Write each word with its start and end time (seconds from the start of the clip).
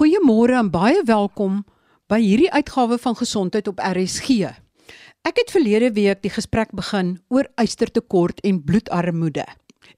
Goeiemôre 0.00 0.54
en 0.56 0.70
baie 0.72 1.02
welkom 1.04 1.58
by 2.08 2.16
hierdie 2.22 2.48
uitgawe 2.48 2.96
van 3.02 3.18
Gesondheid 3.18 3.66
op 3.68 3.82
RSG. 3.84 4.46
Ek 5.28 5.40
het 5.42 5.52
verlede 5.52 5.90
week 5.92 6.22
die 6.24 6.32
gesprek 6.32 6.72
begin 6.72 7.18
oor 7.28 7.44
ystertekort 7.60 8.40
en 8.40 8.62
bloedarmoede. 8.64 9.44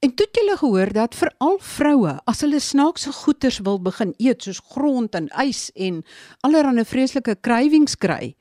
En 0.02 0.10
toe 0.10 0.26
het 0.26 0.40
julle 0.40 0.58
gehoor 0.58 0.90
dat 0.98 1.14
veral 1.14 1.54
vroue 1.62 2.16
as 2.26 2.42
hulle 2.42 2.58
snaakse 2.58 3.14
goeders 3.20 3.60
wil 3.62 3.78
begin 3.78 4.10
eet 4.18 4.42
soos 4.42 4.58
grond 4.74 5.14
en 5.14 5.30
ys 5.38 5.68
en 5.78 6.02
allerlei 6.42 6.82
vreeslike 6.82 7.38
krywings 7.46 7.94
kry, 7.94 8.34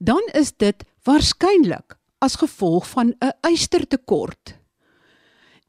dan 0.00 0.24
is 0.32 0.56
dit 0.56 0.80
waarskynlik 1.04 2.00
as 2.24 2.40
gevolg 2.40 2.88
van 2.96 3.12
'n 3.20 3.36
ystertekort. 3.52 4.56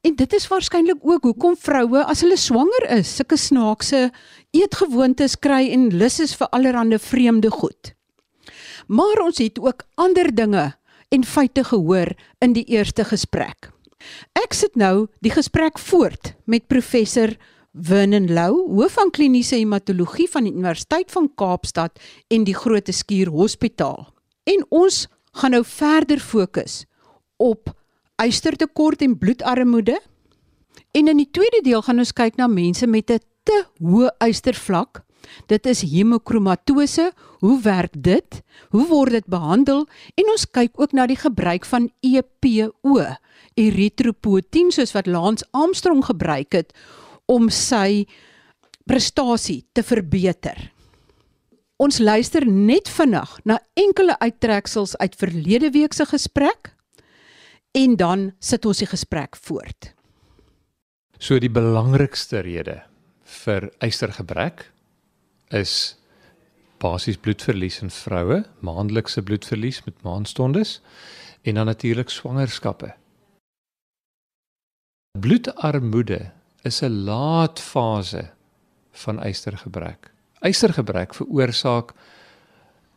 En 0.06 0.14
dit 0.14 0.32
is 0.32 0.46
waarskynlik 0.48 1.02
ook 1.02 1.24
hoekom 1.26 1.56
vroue 1.58 2.04
as 2.06 2.22
hulle 2.22 2.36
swanger 2.38 2.86
is, 2.98 3.10
sulke 3.18 3.36
snaakse 3.36 4.08
eetgewoontes 4.54 5.34
kry 5.42 5.64
en 5.74 5.88
lus 5.90 6.20
is 6.22 6.36
vir 6.38 6.50
allerlei 6.54 6.98
vreemde 7.02 7.50
goed. 7.50 7.94
Maar 8.86 9.24
ons 9.24 9.40
het 9.42 9.58
ook 9.58 9.82
ander 9.98 10.30
dinge 10.34 10.70
en 11.08 11.24
feite 11.24 11.64
gehoor 11.64 12.14
in 12.38 12.54
die 12.54 12.64
eerste 12.64 13.04
gesprek. 13.04 13.72
Ek 14.38 14.54
sit 14.54 14.76
nou 14.78 15.08
die 15.24 15.32
gesprek 15.34 15.80
voort 15.82 16.34
met 16.46 16.68
professor 16.70 17.34
Vernon 17.74 18.30
Lou, 18.32 18.52
hoof 18.78 18.96
van 18.98 19.10
kliniese 19.10 19.58
hematologie 19.58 20.28
van 20.30 20.46
die 20.46 20.54
Universiteit 20.54 21.10
van 21.12 21.28
Kaapstad 21.34 21.98
en 22.32 22.46
die 22.46 22.56
Grote 22.56 22.92
Skuur 22.92 23.30
Hospitaal. 23.34 24.06
En 24.48 24.64
ons 24.70 25.06
gaan 25.42 25.54
nou 25.54 25.64
verder 25.66 26.22
fokus 26.22 26.84
op 27.36 27.74
ystertekort 28.22 29.02
en 29.02 29.18
bloedarmoede. 29.18 30.00
En 30.92 31.08
in 31.08 31.16
die 31.16 31.30
tweede 31.30 31.60
deel 31.62 31.82
gaan 31.82 31.98
ons 32.02 32.12
kyk 32.12 32.36
na 32.36 32.46
mense 32.46 32.86
met 32.86 33.10
'n 33.10 33.20
te 33.42 33.64
hoë 33.80 34.10
ystervlak. 34.28 35.02
Dit 35.46 35.66
is 35.66 35.82
hemokromatose. 35.82 37.12
Hoe 37.40 37.60
werk 37.62 37.94
dit? 38.02 38.42
Hoe 38.70 38.86
word 38.88 39.10
dit 39.10 39.26
behandel? 39.26 39.86
En 40.14 40.30
ons 40.30 40.46
kyk 40.50 40.80
ook 40.80 40.92
na 40.92 41.06
die 41.06 41.18
gebruik 41.18 41.64
van 41.64 41.90
EPO, 42.00 43.04
eritropoietin 43.54 44.72
soos 44.74 44.92
wat 44.92 45.06
Lance 45.06 45.46
Armstrong 45.50 46.04
gebruik 46.04 46.52
het 46.52 46.74
om 47.26 47.50
sy 47.52 48.06
prestasie 48.88 49.66
te 49.72 49.82
verbeter. 49.82 50.72
Ons 51.78 52.00
luister 52.02 52.46
net 52.46 52.88
vinnig 52.88 53.36
na 53.44 53.60
enkele 53.78 54.18
uittreksels 54.18 54.96
uit 54.96 55.14
verlede 55.14 55.70
week 55.70 55.92
se 55.94 56.08
gesprek 56.08 56.72
en 57.78 57.94
dan 57.96 58.32
sit 58.42 58.66
ons 58.66 58.80
die 58.82 58.88
gesprek 58.90 59.38
voort. 59.46 59.92
So 61.18 61.38
die 61.42 61.50
belangrikste 61.50 62.42
rede 62.46 62.80
vir 63.44 63.68
ystergebrek 63.84 64.64
is 65.54 65.94
basies 66.82 67.18
bloedverlies 67.18 67.80
in 67.82 67.90
vroue, 67.90 68.44
maandelikse 68.62 69.22
bloedverlies 69.26 69.82
met 69.86 69.98
maanstondes 70.06 70.78
en 71.46 71.58
dan 71.58 71.70
natuurlik 71.70 72.10
swangerskappe. 72.10 72.92
Bloedarmoede 75.18 76.30
is 76.62 76.82
'n 76.82 77.04
laatfase 77.06 78.30
van 78.92 79.18
ystergebrek. 79.22 80.10
Ystergebrek 80.42 81.14
veroorsaak 81.14 81.94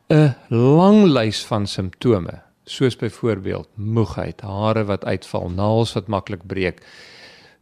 'n 0.10 0.36
lang 0.50 1.06
lys 1.06 1.46
van 1.46 1.68
simptome 1.68 2.42
soos 2.64 2.96
byvoorbeeld 2.96 3.70
moegheid, 3.76 4.42
hare 4.42 4.84
wat 4.84 5.06
uitval, 5.06 5.50
naels 5.50 5.94
wat 5.94 6.08
maklik 6.08 6.46
breek, 6.48 6.82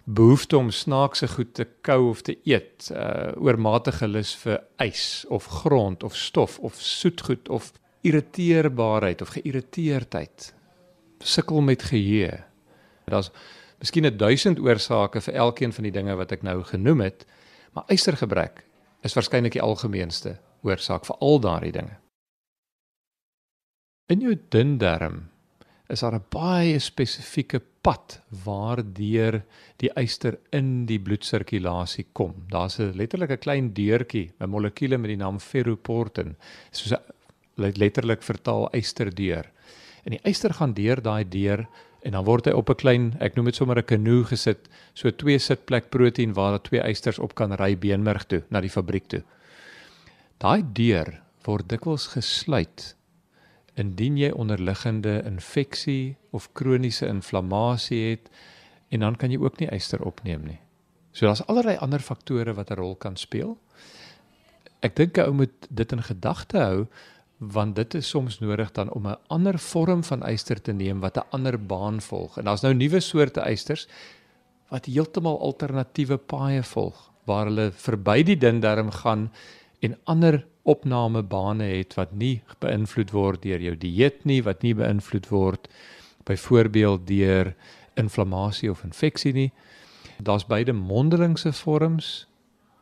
behoefte 0.04 0.58
om 0.58 0.72
snaakse 0.72 1.28
goed 1.28 1.54
te 1.54 1.68
kou 1.86 2.10
of 2.10 2.22
te 2.26 2.38
eet, 2.44 2.90
uh 2.92 3.30
oormatige 3.38 4.08
lus 4.08 4.34
vir 4.42 4.62
ys 4.82 5.26
of 5.30 5.46
grond 5.62 6.04
of 6.04 6.18
stof 6.18 6.58
of 6.60 6.80
soetgoed 6.82 7.50
of 7.50 7.72
irriteerbaarheid 8.02 9.22
of 9.22 9.36
geïrriteerdheid. 9.36 10.54
Sukkel 11.20 11.62
met 11.62 11.84
geheue. 11.84 12.44
Daar's 13.06 13.32
miskien 13.80 14.06
'n 14.06 14.18
duisend 14.18 14.60
oorsake 14.60 15.22
vir 15.22 15.34
elkeen 15.34 15.74
van 15.74 15.84
die 15.84 15.92
dinge 15.92 16.16
wat 16.16 16.32
ek 16.32 16.42
nou 16.42 16.64
genoem 16.64 17.02
het, 17.02 17.26
maar 17.74 17.84
ystergebrek 17.88 18.64
is 19.04 19.14
waarskynlik 19.14 19.54
die 19.54 19.62
algemeenste 19.62 20.40
oorsaak 20.62 21.06
vir 21.06 21.16
al 21.20 21.40
daardie 21.40 21.72
dinge. 21.72 21.98
In 24.10 24.24
jou 24.26 24.32
dun 24.50 24.80
darm 24.82 25.18
is 25.94 26.02
daar 26.02 26.16
'n 26.18 26.26
baie 26.34 26.80
spesifieke 26.80 27.62
pad 27.86 28.22
waardeur 28.46 29.44
die 29.78 29.92
yster 29.96 30.40
in 30.52 30.88
die 30.88 30.98
bloedsirkulasie 30.98 32.08
kom. 32.14 32.34
Daar's 32.50 32.80
'n 32.80 32.98
letterlik 32.98 33.30
'n 33.30 33.38
klein 33.38 33.74
deurtjie, 33.74 34.32
'n 34.40 34.50
molekuule 34.50 34.98
met 34.98 35.10
die 35.10 35.18
naam 35.18 35.40
ferroportin, 35.40 36.36
soos 36.72 37.00
letterlik 37.56 38.24
vertaal 38.24 38.70
ysterdeur. 38.74 39.46
En 40.06 40.12
die 40.12 40.22
yster 40.24 40.54
gaan 40.54 40.74
deur 40.74 41.02
daai 41.02 41.30
deur 41.30 41.68
en 42.02 42.12
dan 42.12 42.26
word 42.26 42.46
hy 42.46 42.52
op 42.52 42.70
'n 42.70 42.76
klein, 42.76 43.16
ek 43.20 43.36
noem 43.36 43.46
dit 43.46 43.56
sommer 43.56 43.78
'n 43.78 43.86
kanoe 43.86 44.24
gesit, 44.24 44.70
so 44.94 45.12
twee 45.12 45.38
sitplek 45.38 45.90
proteïen 45.92 46.34
waar 46.34 46.52
daar 46.52 46.64
twee 46.64 46.82
ysters 46.82 47.20
op 47.20 47.36
kan 47.36 47.54
ry 47.54 47.78
beenmerg 47.78 48.26
toe 48.26 48.42
na 48.50 48.60
die 48.60 48.70
fabriek 48.70 49.08
toe. 49.08 49.24
Daai 50.40 50.64
deur 50.74 51.22
word 51.44 51.70
dikwels 51.70 52.08
gesluit 52.08 52.96
indien 53.74 54.18
jy 54.18 54.32
onderliggende 54.32 55.22
infeksie 55.26 56.18
of 56.32 56.52
kroniese 56.54 57.08
inflammasie 57.08 58.10
het 58.10 58.30
en 58.90 59.00
dan 59.00 59.16
kan 59.16 59.32
jy 59.32 59.40
ook 59.40 59.60
nie 59.60 59.70
yster 59.76 60.02
opneem 60.06 60.46
nie. 60.46 60.60
So 61.12 61.26
daar's 61.26 61.46
allerlei 61.48 61.78
ander 61.78 62.00
faktore 62.00 62.54
wat 62.54 62.72
'n 62.72 62.76
rol 62.76 62.96
kan 62.96 63.16
speel. 63.16 63.58
Ek 64.82 64.96
dink 64.96 65.18
'n 65.18 65.22
ou 65.22 65.34
moet 65.34 65.68
dit 65.70 65.92
in 65.92 66.04
gedagte 66.04 66.58
hou 66.58 66.88
want 67.40 67.76
dit 67.76 67.94
is 67.94 68.10
soms 68.10 68.40
nodig 68.40 68.72
dan 68.72 68.92
om 68.92 69.08
'n 69.08 69.18
ander 69.28 69.60
vorm 69.60 70.04
van 70.04 70.24
yster 70.28 70.62
te 70.62 70.74
neem 70.74 71.00
wat 71.00 71.18
'n 71.18 71.28
ander 71.30 71.66
baan 71.66 72.02
volg. 72.02 72.38
En 72.38 72.46
daar's 72.46 72.62
nou 72.62 72.74
nuwe 72.74 73.00
soorte 73.00 73.42
ysters 73.42 73.88
wat 74.70 74.86
heeltemal 74.86 75.40
alternatiewe 75.40 76.18
paaie 76.18 76.64
volg 76.64 77.12
waar 77.26 77.46
hulle 77.46 77.72
verby 77.72 78.24
die 78.24 78.38
dun 78.38 78.60
darm 78.60 78.92
gaan 78.92 79.32
en 79.80 79.98
ander 80.04 80.46
opnamebane 80.70 81.66
het 81.72 81.96
wat 81.98 82.14
nie 82.14 82.42
beïnvloed 82.62 83.12
word 83.16 83.44
deur 83.44 83.62
jou 83.64 83.76
dieet 83.78 84.26
nie, 84.30 84.42
wat 84.46 84.62
nie 84.66 84.76
beïnvloed 84.78 85.30
word 85.34 85.68
byvoorbeeld 86.30 87.08
deur 87.08 87.54
inflammasie 88.00 88.70
of 88.72 88.84
infeksie 88.86 89.34
nie. 89.34 89.52
Daar's 90.22 90.46
beide 90.46 90.74
mondelingse 90.74 91.54
vorms 91.54 92.28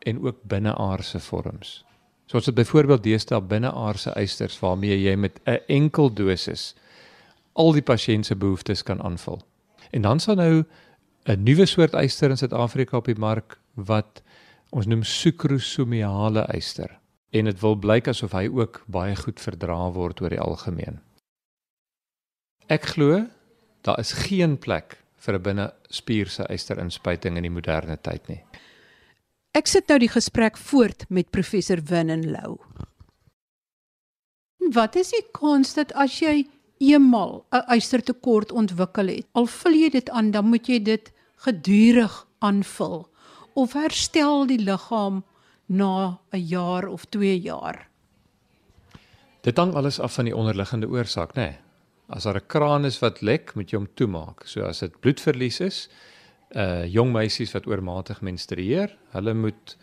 en 0.06 0.20
ook 0.24 0.42
binneaardse 0.42 1.20
vorms. 1.20 1.84
Soos 2.28 2.44
dit 2.44 2.54
byvoorbeeld 2.54 3.02
deesdae 3.02 3.40
binneaardse 3.40 4.12
eisters 4.20 4.58
waarmee 4.60 5.00
jy 5.00 5.16
met 5.16 5.40
'n 5.46 5.58
enkel 5.66 6.12
dosis 6.12 6.74
al 7.52 7.72
die 7.72 7.82
pasiënt 7.82 8.26
se 8.26 8.36
behoeftes 8.36 8.82
kan 8.82 9.02
aanvul. 9.02 9.40
En 9.90 10.02
dan 10.02 10.20
sal 10.20 10.34
nou 10.34 10.64
'n 11.24 11.42
nuwe 11.42 11.66
soort 11.66 11.94
eister 11.94 12.30
in 12.30 12.36
Suid-Afrika 12.36 12.96
op 12.96 13.04
die 13.04 13.18
mark 13.18 13.58
wat 13.74 14.22
ons 14.70 14.86
noem 14.86 15.02
sukrosomiale 15.02 16.40
eister 16.40 16.98
en 17.30 17.44
dit 17.44 17.60
wil 17.60 17.76
blyk 17.76 18.08
asof 18.08 18.32
hy 18.32 18.46
ook 18.48 18.82
baie 18.86 19.16
goed 19.16 19.40
verdra 19.40 19.90
word 19.92 20.22
oor 20.22 20.32
die 20.32 20.40
algemeen. 20.40 21.00
Ek 22.68 22.94
glo 22.94 23.26
daar 23.86 24.00
is 24.00 24.12
geen 24.26 24.56
plek 24.56 24.98
vir 25.16 25.34
'n 25.34 25.42
binnespierse 25.42 26.46
eisterinspuiting 26.48 27.36
in 27.36 27.42
die 27.42 27.56
moderne 27.56 27.96
tyd 27.96 28.28
nie. 28.28 28.42
Ek 29.54 29.66
sit 29.66 29.88
nou 29.88 29.98
die 29.98 30.12
gesprek 30.12 30.56
voort 30.56 31.04
met 31.10 31.30
professor 31.30 31.80
Winnen 31.80 32.30
Lou. 32.30 32.58
Wat 34.72 34.96
is 34.96 35.10
die 35.10 35.24
kans 35.32 35.74
dat 35.74 35.92
as 35.92 36.20
jy 36.20 36.46
eenmal 36.78 37.46
'n 37.52 37.64
eistertekort 37.68 38.52
ontwikkel 38.52 39.08
het, 39.08 39.26
al 39.32 39.46
vul 39.46 39.72
jy 39.72 39.90
dit 39.90 40.10
aan, 40.10 40.30
dan 40.30 40.44
moet 40.44 40.66
jy 40.68 40.78
dit 40.82 41.12
gedurig 41.36 42.26
aanvul 42.38 43.08
of 43.54 43.72
herstel 43.72 44.46
die 44.46 44.58
liggaam 44.58 45.24
na 45.68 46.18
'n 46.32 46.46
jaar 46.46 46.88
of 46.88 47.04
2 47.04 47.40
jaar. 47.40 47.88
Dit 49.40 49.56
hang 49.56 49.74
alles 49.74 50.00
af 50.00 50.14
van 50.14 50.24
die 50.24 50.36
onderliggende 50.36 50.88
oorsaak, 50.88 51.34
nê. 51.34 51.40
Nee. 51.40 51.56
As 52.08 52.22
daar 52.22 52.36
'n 52.36 52.46
kraan 52.46 52.84
is 52.84 52.98
wat 52.98 53.20
lek, 53.20 53.54
moet 53.54 53.70
jy 53.70 53.76
hom 53.76 53.88
toemaak. 53.94 54.46
So 54.46 54.62
as 54.62 54.78
dit 54.78 55.00
bloedverlies 55.00 55.60
is, 55.60 55.88
uh 56.56 56.84
jong 56.86 57.12
meisies 57.12 57.52
wat 57.52 57.66
oormatig 57.66 58.20
menstrueer, 58.20 58.96
hulle 59.12 59.34
moet 59.34 59.76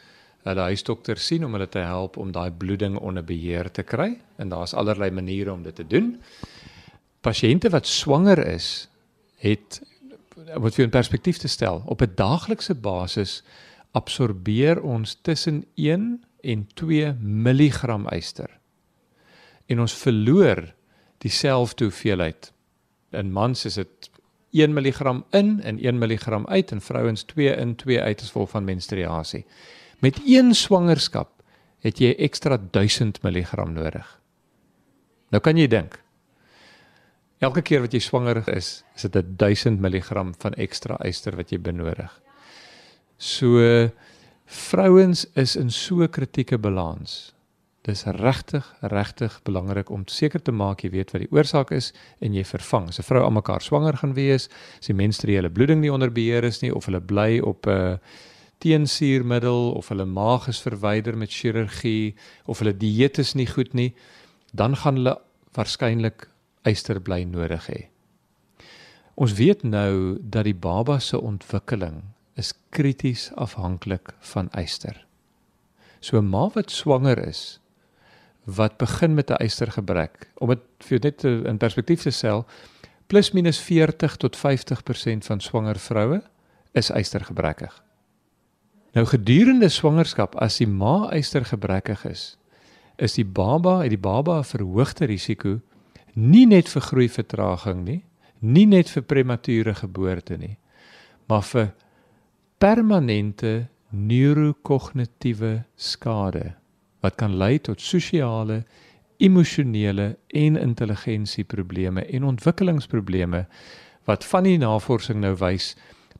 hulle 0.43 0.61
huisdokter 0.61 1.17
sien 1.17 1.45
om 1.45 1.53
hulle 1.53 1.69
te 1.69 1.79
help 1.79 2.17
om 2.17 2.31
daai 2.31 2.51
bloeding 2.51 2.97
onder 2.97 3.23
beheer 3.23 3.71
te 3.71 3.83
kry 3.83 4.21
en 4.37 4.49
daar's 4.49 4.73
allerlei 4.73 5.11
maniere 5.11 5.53
om 5.53 5.63
dit 5.63 5.75
te 5.75 5.87
doen. 5.87 6.21
Pasiënte 7.21 7.69
wat 7.69 7.87
swanger 7.87 8.47
is, 8.47 8.87
het 9.37 9.81
wat 10.55 10.75
vir 10.75 10.85
'n 10.85 10.89
perspektief 10.89 11.37
te 11.37 11.47
stel, 11.47 11.83
op 11.85 12.01
'n 12.01 12.11
daaglikse 12.15 12.75
basis 12.75 13.43
absorbeer 13.95 14.81
ons 14.83 15.15
tussen 15.23 15.63
1 15.79 16.23
en 16.43 16.67
2 16.73 17.13
mg 17.19 18.01
yster. 18.13 18.49
En 19.71 19.79
ons 19.79 19.95
verloor 19.97 20.67
dieselfde 21.23 21.87
hoeveelheid. 21.87 22.51
In 23.15 23.31
mans 23.31 23.65
is 23.65 23.79
dit 23.79 24.09
1 24.55 24.75
mg 24.75 25.23
in 25.31 25.61
en 25.63 25.79
1 25.79 25.97
mg 25.99 26.45
uit 26.45 26.71
en 26.71 26.81
vrouens 26.81 27.23
2 27.23 27.55
in 27.55 27.75
2 27.75 28.01
uit 28.01 28.21
as 28.21 28.31
gevolg 28.31 28.49
van 28.49 28.67
menstruasie. 28.67 29.45
Met 29.99 30.19
een 30.27 30.53
swangerskap 30.55 31.31
het 31.85 31.99
jy 31.99 32.15
ekstra 32.19 32.57
1000 32.71 33.21
mg 33.23 33.55
nodig. 33.71 34.07
Nou 35.31 35.41
kan 35.41 35.57
jy 35.57 35.67
dink. 35.67 35.99
Elke 37.43 37.61
keer 37.61 37.83
wat 37.83 37.93
jy 37.93 37.99
swanger 37.99 38.43
is, 38.51 38.83
is 38.95 39.07
dit 39.11 39.33
1000 39.39 39.81
mg 39.83 40.11
van 40.39 40.55
ekstra 40.55 40.99
yster 41.05 41.35
wat 41.35 41.51
jy 41.51 41.59
benodig. 41.59 42.11
So 43.17 43.89
vrouens 44.45 45.25
is 45.35 45.55
in 45.55 45.71
so 45.71 46.01
'n 46.01 46.09
kritieke 46.09 46.57
balans. 46.57 47.33
Dis 47.83 48.03
regtig 48.03 48.65
regtig 48.81 49.41
belangrik 49.43 49.89
om 49.89 50.03
seker 50.07 50.41
te 50.41 50.51
maak 50.51 50.81
jy 50.83 50.89
weet 50.89 51.11
wat 51.11 51.21
die 51.21 51.31
oorsaak 51.31 51.71
is 51.71 51.93
en 52.19 52.33
jy 52.33 52.43
vervang. 52.43 52.87
As 52.87 52.99
'n 52.99 53.03
vrou 53.03 53.23
almekaar 53.23 53.61
swanger 53.61 53.97
gaan 53.97 54.13
wees, 54.13 54.49
as 54.79 54.87
die 54.87 54.93
menstruele 54.93 55.49
bloeding 55.49 55.81
nie 55.81 55.91
onder 55.91 56.11
beheer 56.11 56.43
is 56.43 56.61
nie 56.61 56.75
of 56.75 56.85
hulle 56.85 57.01
bly 57.01 57.39
op 57.39 57.67
'n 57.67 57.69
uh, 57.69 57.97
teensuurmiddel 58.59 59.71
of 59.75 59.89
hulle 59.89 60.05
maag 60.05 60.47
is 60.47 60.61
verwyder 60.61 61.17
met 61.17 61.29
chirurgie 61.29 62.15
of 62.45 62.59
hulle 62.59 62.77
dieet 62.77 63.17
is 63.17 63.35
nie 63.35 63.47
goed 63.47 63.73
nie, 63.73 63.93
dan 64.53 64.75
gaan 64.75 64.95
hulle 64.95 65.17
waarskynlik 65.53 66.29
yster 66.65 66.99
bly 66.99 67.23
nodig 67.23 67.67
hê. 67.67 67.87
Ons 69.15 69.33
weet 69.33 69.63
nou 69.63 70.17
dat 70.21 70.43
die 70.43 70.55
baba 70.55 70.99
se 70.99 71.19
ontwikkeling 71.21 72.14
is 72.35 72.53
krities 72.69 73.29
afhanklik 73.35 74.13
van 74.19 74.49
yster. 74.57 75.05
So 75.99 76.17
'n 76.17 76.29
ma 76.29 76.49
wat 76.53 76.71
swanger 76.71 77.27
is 77.27 77.59
wat 78.45 78.77
begin 78.77 79.13
met 79.13 79.29
'n 79.29 79.43
ystergebrek, 79.43 80.29
om 80.37 80.49
dit 80.49 80.59
vir 80.79 80.99
net 81.01 81.23
in 81.23 81.57
perspektief 81.57 82.01
te 82.01 82.11
stel, 82.11 82.45
plus 83.07 83.31
minus 83.31 83.59
40 83.59 84.17
tot 84.17 84.35
50% 84.35 85.25
van 85.25 85.39
swanger 85.39 85.79
vroue 85.79 86.21
is 86.71 86.89
ystergebrekkig. 86.89 87.83
Nou 88.93 89.05
gedurende 89.05 89.69
swangerskap 89.69 90.35
as 90.35 90.57
die 90.57 90.67
ma 90.67 91.11
ystergebrekkig 91.13 92.05
is, 92.05 92.37
is 92.95 93.13
die 93.13 93.25
baba 93.25 93.81
het 93.81 93.89
die 93.89 93.97
baba 93.97 94.39
'n 94.39 94.43
verhoogde 94.43 95.05
risiko 95.05 95.59
nie 96.13 96.45
net 96.45 96.69
vir 96.69 96.81
groeivertraging 96.81 97.83
nie, 97.83 98.03
nie 98.39 98.65
net 98.65 98.89
vir 98.89 99.03
premature 99.03 99.73
geboorte 99.75 100.37
nie, 100.37 100.57
maar 101.27 101.43
vir 101.43 101.73
permanente 102.65 103.67
neurokognitiewe 103.89 105.63
skade 105.77 106.55
wat 107.05 107.15
kan 107.19 107.35
lei 107.37 107.59
tot 107.61 107.81
sosiale, 107.81 108.63
emosionele 109.21 110.07
en 110.27 110.57
intelligensieprobleme 110.57 112.01
en 112.05 112.25
ontwikkelingsprobleme 112.25 113.43
wat 114.09 114.25
van 114.25 114.49
die 114.49 114.57
navorsing 114.57 115.21
nou 115.21 115.35
wys 115.43 115.75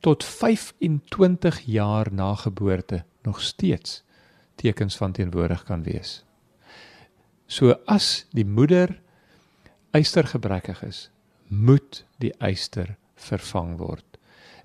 tot 0.06 0.22
25 0.24 1.58
jaar 1.66 2.12
na 2.14 2.28
geboorte 2.44 3.02
nog 3.26 3.42
steeds 3.42 4.04
tekens 4.54 4.96
van 5.02 5.12
teenwoordig 5.18 5.64
kan 5.66 5.82
wees. 5.82 6.20
So 7.46 7.74
as 7.90 8.22
die 8.30 8.46
moeder 8.46 9.00
ystergebrekkig 9.90 10.84
is, 10.86 11.08
moet 11.48 12.04
die 12.22 12.30
yster 12.38 12.94
vervang 13.18 13.80
word 13.82 14.15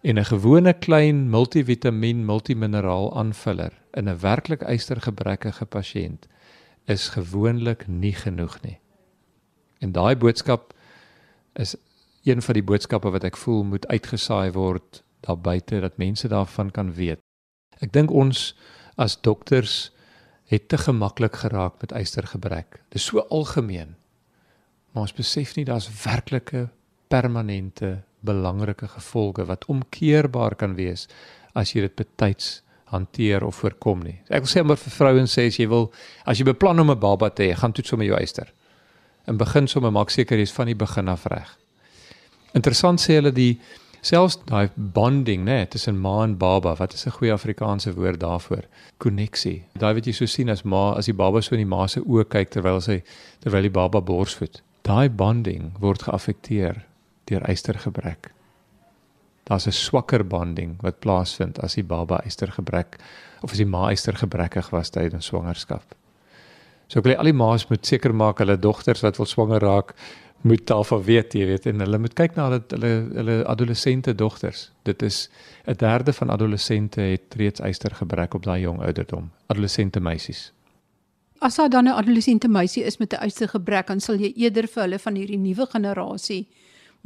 en 0.02 0.18
'n 0.18 0.26
gewone 0.26 0.74
klein 0.74 1.30
multivitamiin 1.30 2.26
multimineraal 2.26 3.18
aanvuller 3.18 3.74
in 3.94 4.10
'n 4.10 4.20
werklik 4.20 4.62
ystergebrekkige 4.62 5.66
pasiënt 5.66 6.28
is 6.86 7.08
gewoonlik 7.08 7.88
nie 7.88 8.14
genoeg 8.14 8.62
nie. 8.62 8.80
En 9.80 9.92
daai 9.92 10.16
boodskap 10.16 10.74
is 11.54 11.76
een 12.24 12.42
van 12.42 12.54
die 12.54 12.64
boodskappe 12.64 13.10
wat 13.10 13.24
ek 13.24 13.38
voel 13.38 13.64
moet 13.64 13.88
uitgesaai 13.88 14.52
word 14.52 15.04
daar 15.20 15.38
buite 15.38 15.80
dat 15.80 15.98
mense 15.98 16.28
daarvan 16.28 16.72
kan 16.72 16.94
weet. 16.94 17.20
Ek 17.80 17.94
dink 17.94 18.12
ons 18.12 18.58
as 18.96 19.22
dokters 19.22 19.92
het 20.46 20.68
te 20.68 20.78
gemaklik 20.78 21.36
geraak 21.36 21.82
met 21.82 21.92
ystergebrek. 21.92 22.82
Dit 22.90 23.00
is 23.02 23.06
so 23.06 23.20
algemeen. 23.20 23.96
Maar 24.92 25.02
ons 25.02 25.14
besef 25.14 25.56
nie 25.56 25.66
daar's 25.66 25.90
werklike 26.04 26.70
permanente 27.08 28.04
belangrike 28.22 28.88
gevolge 28.88 29.46
wat 29.46 29.66
omkeerbaar 29.66 30.56
kan 30.56 30.76
wees 30.76 31.08
as 31.54 31.74
jy 31.74 31.82
dit 31.82 31.96
betyds 31.96 32.62
hanteer 32.92 33.44
of 33.44 33.56
voorkom 33.56 34.04
nie. 34.04 34.18
Ek 34.30 34.46
wil 34.46 34.52
sê 34.52 34.64
maar 34.66 34.80
vir 34.80 34.94
vrouens 34.96 35.38
sê 35.38 35.48
as 35.48 35.60
jy 35.60 35.68
wil 35.72 35.92
as 36.28 36.40
jy 36.40 36.48
beplan 36.48 36.80
om 36.84 36.92
'n 36.92 37.00
baba 37.00 37.30
te 37.30 37.44
hê, 37.44 37.56
gaan 37.56 37.72
toets 37.72 37.90
sommer 37.90 38.08
jou 38.08 38.18
eister. 38.18 38.52
In 39.28 39.38
begin 39.38 39.68
sommer 39.68 39.92
maak 39.92 40.10
seker 40.10 40.38
jy's 40.38 40.52
van 40.52 40.68
die 40.68 40.76
begin 40.76 41.08
af 41.08 41.26
reg. 41.26 41.58
Interessant 42.54 43.00
sê 43.00 43.16
hulle 43.16 43.32
die 43.32 43.60
selfs 44.02 44.38
daai 44.46 44.70
bonding, 44.76 45.46
né, 45.46 45.66
tussen 45.70 45.98
ma 45.98 46.24
en 46.24 46.38
baba, 46.38 46.76
wat 46.76 46.94
is 46.94 47.06
'n 47.06 47.12
goeie 47.12 47.34
Afrikaanse 47.34 47.94
woord 47.94 48.20
daarvoor? 48.20 48.66
Koneksie. 48.98 49.64
Daai 49.78 49.94
wat 49.94 50.06
jy 50.06 50.14
so 50.14 50.26
sien 50.26 50.50
as 50.50 50.64
ma 50.64 50.94
as 50.98 51.06
die 51.06 51.14
baba 51.14 51.42
so 51.42 51.56
in 51.56 51.62
die 51.62 51.76
ma 51.76 51.88
se 51.88 52.00
oë 52.02 52.26
kyk 52.26 52.50
terwyl 52.50 52.82
sy 52.82 53.04
terwyl 53.40 53.62
die 53.62 53.70
baba 53.70 54.02
borsvoed. 54.02 54.62
Daai 54.84 55.10
bonding 55.10 55.72
word 55.80 56.02
geaffekteer 56.02 56.84
deur 57.32 57.48
ystergebrek. 57.50 58.32
Daar's 59.50 59.68
'n 59.68 59.72
swakker 59.72 60.24
bonding 60.28 60.78
wat 60.82 61.00
plaasvind 61.00 61.60
as 61.60 61.76
die 61.76 61.84
baba 61.84 62.22
ystergebrek 62.26 63.00
of 63.42 63.52
as 63.52 63.58
die 63.58 63.66
ma 63.66 63.92
ystergebrekkig 63.92 64.70
was 64.72 64.90
tydens 64.90 65.26
swangerskap. 65.26 65.96
So 66.88 67.00
ek 67.00 67.06
wil 67.06 67.16
al 67.16 67.30
die 67.30 67.34
ma's 67.34 67.70
moet 67.70 67.86
seker 67.86 68.14
maak 68.14 68.40
hulle 68.40 68.58
dogters 68.60 69.02
wat 69.02 69.18
wil 69.18 69.26
swanger 69.26 69.60
raak 69.60 69.96
moet 70.42 70.64
daarvan 70.68 71.04
weet, 71.06 71.36
jy 71.38 71.46
weet, 71.46 71.66
en 71.70 71.80
hulle 71.80 71.98
moet 72.02 72.16
kyk 72.18 72.36
na 72.36 72.48
hulle 72.50 72.62
hulle 72.74 72.92
hulle 73.14 73.36
adolessente 73.46 74.16
dogters. 74.18 74.72
Dit 74.84 75.02
is 75.02 75.30
'n 75.68 75.78
derde 75.78 76.14
van 76.14 76.30
adolessente 76.30 77.02
het 77.02 77.36
reeds 77.38 77.62
ystergebrek 77.62 78.34
op 78.34 78.44
daai 78.44 78.62
jong 78.62 78.82
ouderdom, 78.82 79.32
adolessente 79.48 80.00
meisies. 80.00 80.52
As 81.40 81.56
daar 81.56 81.70
dan 81.70 81.86
'n 81.86 81.94
adolessente 81.94 82.48
meisie 82.48 82.84
is 82.84 82.98
met 82.98 83.14
'n 83.14 83.26
ystergebrek, 83.26 83.88
dan 83.88 84.00
sal 84.00 84.16
jy 84.16 84.34
eerder 84.36 84.68
vir 84.68 84.84
hulle 84.84 85.00
van 85.00 85.16
hierdie 85.16 85.38
nuwe 85.38 85.66
generasie 85.66 86.48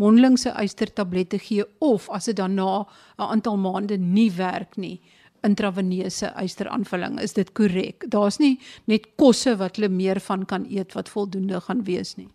mondelingse 0.02 0.54
ystertablette 0.62 1.40
gee 1.40 1.66
of 1.80 2.10
as 2.10 2.26
dit 2.26 2.36
dan 2.36 2.56
na 2.56 2.80
'n 2.82 2.88
aantal 3.18 3.58
maande 3.58 3.98
nie 3.98 4.32
werk 4.32 4.78
nie. 4.78 5.02
Intraveneuse 5.44 6.34
ysteraanvulling 6.42 7.20
is 7.22 7.34
dit 7.34 7.52
korrek? 7.54 8.10
Daar's 8.10 8.40
nie 8.40 8.60
net 8.86 9.16
kosse 9.16 9.58
wat 9.58 9.76
hulle 9.76 9.90
meer 9.90 10.20
van 10.20 10.46
kan 10.46 10.66
eet 10.70 10.94
wat 10.94 11.10
voldoende 11.10 11.62
gaan 11.62 11.84
wees 11.84 12.16
nie. 12.18 12.30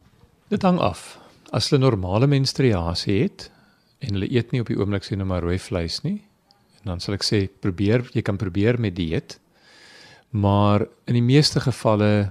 Dit 0.48 0.62
hang 0.62 0.78
af. 0.78 1.18
As 1.52 1.70
hulle 1.70 1.80
normale 1.80 2.26
menstruasie 2.26 3.22
het 3.22 3.50
en 4.00 4.16
hulle 4.16 4.30
eet 4.32 4.52
nie 4.52 4.60
op 4.60 4.70
die 4.70 4.78
oomblik 4.78 5.04
sien 5.04 5.26
maar 5.26 5.42
rooi 5.42 5.58
vleis 5.58 6.00
nie 6.02 6.20
en 6.80 6.94
dan 6.94 7.02
sal 7.04 7.16
ek 7.18 7.26
sê 7.26 7.44
probeer 7.60 8.06
jy 8.14 8.22
kan 8.24 8.40
probeer 8.40 8.80
met 8.80 8.96
dieet 8.96 9.36
maar 10.30 10.86
in 11.10 11.18
die 11.18 11.26
meeste 11.26 11.60
gevalle 11.60 12.30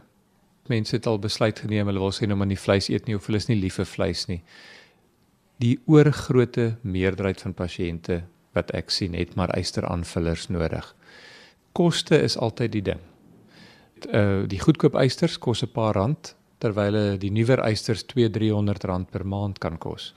mense 0.70 0.96
het 0.96 1.08
al 1.10 1.20
besluit 1.22 1.60
geneem 1.60 1.90
hulle 1.90 2.02
wil 2.02 2.14
sê 2.16 2.30
nou 2.30 2.38
maar 2.40 2.50
nie 2.50 2.60
vleis 2.60 2.90
eet 2.90 3.08
nie 3.08 3.18
of 3.18 3.28
hulle 3.30 3.42
is 3.42 3.50
nie 3.50 3.60
lief 3.60 3.80
vir 3.82 3.90
vleis 3.90 4.26
nie 4.32 4.42
die 5.60 5.76
oorgrootte 5.92 6.78
meerderheid 6.88 7.42
van 7.44 7.54
pasiënte 7.54 8.22
wat 8.56 8.72
ek 8.78 8.92
sien 8.96 9.16
het 9.18 9.36
maar 9.36 9.52
eisteraanvullers 9.56 10.48
nodig. 10.48 10.96
Koste 11.76 12.20
is 12.24 12.38
altyd 12.38 12.72
die 12.72 12.86
ding. 12.92 13.02
Uh 14.08 14.48
die 14.48 14.60
goedkoop 14.60 14.96
eisters 14.96 15.38
kos 15.38 15.64
'n 15.64 15.72
paar 15.76 15.96
rand 15.96 16.36
terwyl 16.60 17.18
die 17.20 17.32
nuwer 17.32 17.60
eisters 17.60 18.04
2-300 18.04 18.84
rand 18.88 19.12
per 19.12 19.26
maand 19.26 19.60
kan 19.60 19.78
kos. 19.78 20.14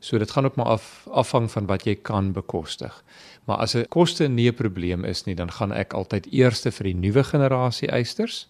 So 0.00 0.18
dit 0.18 0.30
gaan 0.30 0.44
ook 0.44 0.56
maar 0.56 0.66
af 0.66 1.08
afhang 1.10 1.50
van 1.50 1.66
wat 1.66 1.84
jy 1.84 1.94
kan 1.94 2.32
bekostig. 2.32 3.04
Maar 3.44 3.56
as 3.56 3.74
'n 3.74 3.88
koste 3.88 4.28
nie 4.28 4.48
'n 4.48 4.54
probleem 4.54 5.04
is 5.04 5.24
nie, 5.24 5.34
dan 5.34 5.50
gaan 5.50 5.72
ek 5.72 5.92
altyd 5.92 6.32
eerste 6.32 6.70
vir 6.70 6.84
die 6.84 6.94
nuwe 6.94 7.24
generasie 7.24 7.88
eisters. 7.88 8.48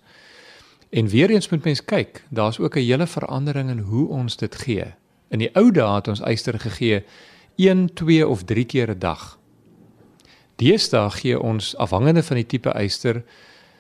En 0.91 1.09
weer 1.09 1.31
eens 1.31 1.49
moet 1.49 1.65
mens 1.65 1.85
kyk, 1.85 2.23
daar's 2.31 2.59
ook 2.59 2.77
'n 2.77 2.81
hele 2.81 3.07
verandering 3.07 3.71
in 3.71 3.79
hoe 3.79 4.09
ons 4.09 4.37
dit 4.37 4.55
gee. 4.55 4.95
In 5.29 5.39
die 5.43 5.51
ou 5.59 5.71
dae 5.71 5.95
het 5.95 6.09
ons 6.09 6.23
eister 6.23 6.59
gegee 6.59 7.03
1, 7.57 7.95
2 7.95 8.29
of 8.29 8.45
3 8.45 8.65
keer 8.65 8.91
'n 8.91 8.99
dag. 8.99 9.39
Deesdae 10.57 11.11
gee 11.11 11.41
ons 11.41 11.77
afhangende 11.77 12.23
van 12.23 12.37
die 12.37 12.47
tipe 12.47 12.71
eister, 12.71 13.25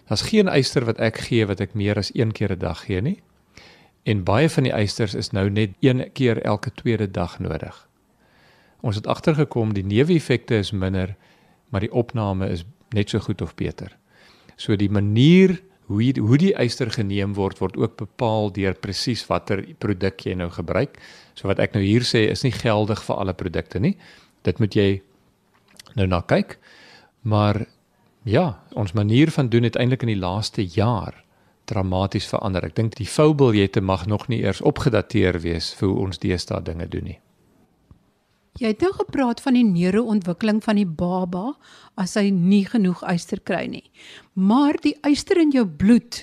daar's 0.08 0.22
geen 0.22 0.48
eister 0.48 0.84
wat 0.84 0.98
ek 0.98 1.16
gee 1.16 1.46
wat 1.46 1.60
ek 1.60 1.74
meer 1.74 1.96
as 1.96 2.12
1 2.14 2.32
keer 2.32 2.52
'n 2.52 2.58
dag 2.58 2.84
gee 2.84 3.00
nie. 3.00 3.22
En 4.02 4.24
baie 4.24 4.48
van 4.48 4.62
die 4.62 4.72
eisters 4.72 5.14
is 5.14 5.30
nou 5.30 5.50
net 5.50 5.70
1 5.80 6.12
keer 6.12 6.42
elke 6.42 6.70
tweede 6.74 7.10
dag 7.10 7.38
nodig. 7.38 7.88
Ons 8.80 8.96
het 8.96 9.06
agtergekom 9.06 9.72
die 9.72 9.84
neeweffekte 9.84 10.54
is 10.54 10.70
minder, 10.70 11.16
maar 11.68 11.80
die 11.80 11.92
opname 11.92 12.48
is 12.48 12.64
net 12.94 13.10
so 13.10 13.18
goed 13.18 13.42
of 13.42 13.54
beter. 13.54 13.96
So 14.56 14.76
die 14.76 14.90
manier 14.90 15.62
hoe 15.86 16.00
die, 16.02 16.22
hoe 16.22 16.38
die 16.40 16.54
eister 16.58 16.90
geneem 16.90 17.34
word 17.36 17.60
word 17.62 17.76
ook 17.78 17.96
bepaal 18.00 18.50
deur 18.54 18.74
presies 18.74 19.24
watter 19.28 19.62
produk 19.78 20.24
jy 20.26 20.34
nou 20.34 20.48
gebruik. 20.50 20.98
So 21.38 21.48
wat 21.50 21.60
ek 21.62 21.76
nou 21.76 21.84
hier 21.84 22.06
sê 22.06 22.26
is 22.30 22.42
nie 22.46 22.54
geldig 22.54 23.02
vir 23.06 23.20
alle 23.22 23.34
produkte 23.34 23.82
nie. 23.82 23.94
Dit 24.46 24.58
moet 24.62 24.74
jy 24.74 24.88
nou 25.96 26.08
na 26.10 26.22
kyk. 26.26 26.58
Maar 27.26 27.64
ja, 28.26 28.58
ons 28.74 28.94
manier 28.98 29.30
van 29.30 29.48
doen 29.48 29.66
het 29.66 29.78
eintlik 29.78 30.02
in 30.06 30.14
die 30.14 30.22
laaste 30.22 30.64
jaar 30.64 31.22
dramaties 31.66 32.26
verander. 32.30 32.66
Ek 32.66 32.76
dink 32.78 32.98
die 32.98 33.08
foubiljette 33.10 33.82
mag 33.82 34.06
nog 34.06 34.28
nie 34.30 34.42
eers 34.44 34.62
opgedateer 34.62 35.40
wees 35.42 35.72
vir 35.78 35.90
hoe 35.90 36.06
ons 36.06 36.22
deesdae 36.22 36.62
dinge 36.62 36.86
doen 36.90 37.10
nie. 37.12 37.18
Jy 38.56 38.70
het 38.72 38.80
nou 38.80 38.92
gepraat 38.96 39.42
van 39.44 39.56
die 39.58 39.66
neuroontwikkeling 39.66 40.62
van 40.64 40.78
die 40.80 40.88
baba 40.88 41.50
as 42.00 42.14
hy 42.16 42.30
nie 42.32 42.64
genoeg 42.68 43.02
yster 43.10 43.42
kry 43.44 43.66
nie. 43.68 43.84
Maar 44.32 44.78
die 44.80 44.94
yster 45.08 45.40
in 45.42 45.52
jou 45.52 45.66
bloed, 45.68 46.22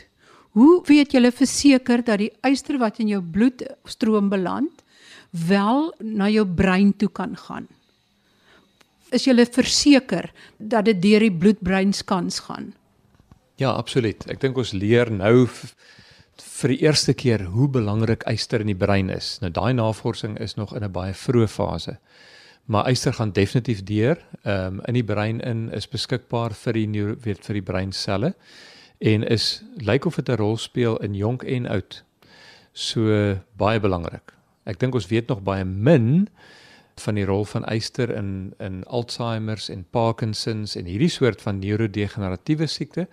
hoe 0.58 0.82
weet 0.88 1.14
jy 1.14 1.30
verseker 1.30 2.02
dat 2.06 2.24
die 2.24 2.32
yster 2.50 2.80
wat 2.82 3.00
in 3.00 3.12
jou 3.14 3.22
bloedstroom 3.22 4.32
beland 4.34 4.82
wel 5.30 5.92
na 6.02 6.30
jou 6.30 6.46
brein 6.46 6.94
toe 6.98 7.10
kan 7.10 7.38
gaan? 7.38 7.68
Is 9.14 9.28
jy 9.28 9.46
verseker 9.46 10.32
dat 10.58 10.86
dit 10.90 11.02
deur 11.02 11.22
die 11.22 11.38
bloed-brein 11.38 11.94
skans 11.94 12.40
gaan? 12.50 12.74
Ja, 13.62 13.70
absoluut. 13.78 14.26
Ek 14.26 14.42
dink 14.42 14.58
ons 14.58 14.74
leer 14.74 15.12
nou 15.14 15.46
vir 16.42 16.70
die 16.70 16.82
eerste 16.82 17.14
keer 17.14 17.44
hoe 17.54 17.68
belangrik 17.70 18.24
yster 18.30 18.62
in 18.62 18.72
die 18.72 18.78
brein 18.78 19.10
is. 19.10 19.38
Nou 19.42 19.52
daai 19.52 19.74
navorsing 19.74 20.38
is 20.40 20.56
nog 20.56 20.76
in 20.76 20.84
'n 20.84 20.92
baie 20.92 21.14
vroeë 21.14 21.48
fase. 21.48 21.98
Maar 22.66 22.90
yster 22.90 23.14
gaan 23.14 23.32
definitief 23.32 23.84
deur. 23.84 24.18
Ehm 24.44 24.80
um, 24.80 24.82
in 24.86 24.94
die 24.94 25.04
brein 25.04 25.42
in 25.42 25.70
is 25.72 25.88
beskikbaar 25.88 26.54
vir 26.54 26.74
die 26.74 26.88
neuro, 26.88 27.16
weet 27.20 27.46
vir 27.46 27.54
die 27.54 27.62
breinselle 27.62 28.34
en 29.00 29.24
is 29.24 29.64
lyk 29.76 30.06
of 30.06 30.16
dit 30.16 30.30
'n 30.30 30.36
rol 30.36 30.58
speel 30.58 30.98
in 30.98 31.16
jonk 31.16 31.44
en 31.44 31.68
oud. 31.68 32.04
So 32.74 33.38
baie 33.58 33.80
belangrik. 33.80 34.34
Ek 34.66 34.80
dink 34.80 34.96
ons 34.96 35.08
weet 35.08 35.28
nog 35.28 35.44
baie 35.44 35.66
min 35.66 36.30
van 37.02 37.16
die 37.16 37.26
rol 37.26 37.46
van 37.46 37.66
yster 37.66 38.10
in 38.10 38.54
in 38.60 38.84
Alzheimer's 38.86 39.70
en 39.70 39.86
Parkinson's 39.90 40.76
en 40.76 40.86
hierdie 40.86 41.10
soort 41.10 41.42
van 41.42 41.60
neurodegeneratiewe 41.60 42.68
siekte 42.68 43.08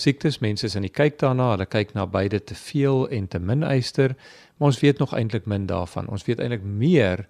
siektes. 0.00 0.40
Mense 0.40 0.66
is 0.66 0.76
aan 0.76 0.86
die 0.86 0.92
kyk 0.92 1.18
daarna, 1.20 1.52
hulle 1.54 1.66
kyk 1.68 1.94
na 1.94 2.06
beide 2.06 2.40
te 2.44 2.56
veel 2.58 3.06
en 3.08 3.28
te 3.28 3.38
min 3.38 3.64
yster, 3.66 4.16
maar 4.58 4.72
ons 4.72 4.80
weet 4.80 4.98
nog 4.98 5.14
eintlik 5.16 5.46
min 5.46 5.66
daarvan. 5.70 6.08
Ons 6.08 6.26
weet 6.28 6.40
eintlik 6.40 6.64
meer 6.64 7.26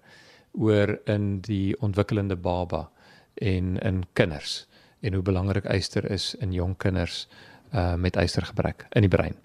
oor 0.51 0.97
in 1.09 1.39
die 1.45 1.75
ontwikkelende 1.79 2.35
baba 2.35 2.89
en 3.35 3.77
in 3.79 4.03
kinders 4.13 4.65
en 5.01 5.15
hoe 5.17 5.23
belangrik 5.25 5.65
yster 5.65 6.05
is 6.11 6.33
in 6.39 6.53
jong 6.53 6.75
kinders 6.77 7.27
uh 7.73 7.95
met 7.95 8.17
ystergebrek 8.19 8.85
in 8.95 9.07
die 9.07 9.11
brein. 9.11 9.37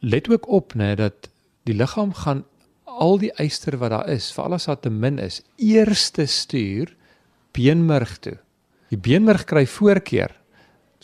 Let 0.00 0.28
ook 0.28 0.48
op 0.48 0.74
nê 0.74 0.94
dat 0.98 1.30
die 1.64 1.76
liggaam 1.76 2.12
gaan 2.24 2.44
al 2.84 3.18
die 3.18 3.32
yster 3.42 3.78
wat 3.78 3.90
daar 3.94 4.08
is, 4.10 4.32
veral 4.34 4.58
as 4.58 4.66
dit 4.68 4.82
te 4.82 4.90
min 4.90 5.18
is, 5.18 5.40
eerste 5.56 6.26
stuur 6.26 6.92
beenmerg 7.54 8.18
toe. 8.18 8.36
Die 8.90 8.98
beenmerg 9.00 9.46
kry 9.48 9.64
voorkeur 9.66 10.34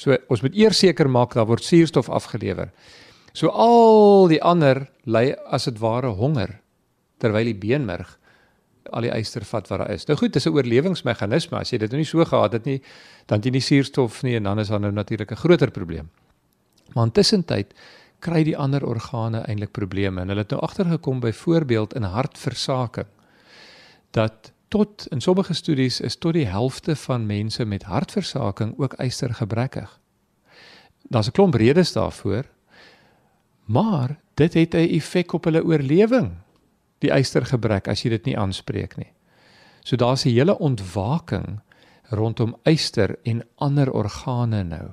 So 0.01 0.17
ons 0.33 0.43
moet 0.43 0.57
eers 0.57 0.81
seker 0.81 1.11
maak 1.13 1.35
daar 1.37 1.49
word 1.51 1.65
suurstof 1.67 2.09
afgelewer. 2.09 2.71
So 3.37 3.53
al 3.53 4.31
die 4.33 4.41
ander 4.43 4.87
ly 5.05 5.35
as 5.53 5.69
dit 5.69 5.79
ware 5.83 6.15
honger 6.17 6.57
terwyl 7.21 7.45
die 7.45 7.59
beenmerg 7.59 8.17
al 8.97 9.05
die 9.05 9.13
yster 9.13 9.45
vat 9.45 9.69
wat 9.71 9.83
daar 9.83 9.93
is. 9.93 10.07
Nou 10.09 10.17
goed, 10.19 10.33
dis 10.33 10.47
'n 10.47 10.55
oorlewingsmeganisme. 10.57 11.59
As 11.59 11.71
jy 11.71 11.79
dit 11.79 11.91
nou 11.91 11.99
nie 11.99 12.09
so 12.09 12.25
gehad 12.25 12.53
het 12.53 12.65
nie, 12.65 12.81
dan 13.27 13.39
het 13.39 13.45
jy 13.45 13.51
nie 13.51 13.61
suurstof 13.61 14.23
nie 14.23 14.37
en 14.37 14.43
dan 14.43 14.59
is 14.59 14.69
daar 14.69 14.81
nou 14.81 14.93
natuurlik 14.93 15.31
'n 15.31 15.37
groter 15.37 15.71
probleem. 15.71 16.11
Maar 16.95 17.05
intussen 17.05 17.45
tyd 17.45 17.75
kry 18.21 18.45
die 18.45 18.57
ander 18.57 18.85
organe 18.87 19.45
eintlik 19.47 19.73
probleme 19.73 20.21
en 20.21 20.29
hulle 20.29 20.41
het 20.41 20.51
nou 20.51 20.61
agtergekom 20.61 21.21
byvoorbeeld 21.21 21.95
in 21.95 22.03
hartversaking 22.03 23.07
dat 24.11 24.53
tot 24.71 25.07
in 25.11 25.21
sommige 25.21 25.55
studies 25.55 25.99
is 26.01 26.17
tot 26.17 26.37
die 26.39 26.47
helfte 26.47 26.95
van 26.97 27.27
mense 27.27 27.65
met 27.67 27.83
hartversaking 27.91 28.77
ook 28.79 28.95
ystergebrekkig. 29.03 29.99
Daar's 31.11 31.27
'n 31.27 31.33
klomp 31.33 31.55
redes 31.55 31.93
daarvoor. 31.93 32.45
Maar 33.65 34.21
dit 34.35 34.55
het 34.55 34.75
'n 34.75 34.95
effek 34.97 35.33
op 35.33 35.45
hulle 35.45 35.65
oorlewing. 35.65 36.31
Die 36.99 37.11
ystergebrek 37.11 37.89
as 37.89 38.03
jy 38.03 38.11
dit 38.11 38.25
nie 38.25 38.39
aanspreek 38.39 38.97
nie. 38.97 39.13
So 39.83 39.97
daar's 39.97 40.25
'n 40.25 40.29
hele 40.29 40.59
ontwaking 40.59 41.61
rondom 42.11 42.57
yster 42.63 43.19
en 43.23 43.47
ander 43.55 43.93
organe 43.93 44.63
nou 44.63 44.91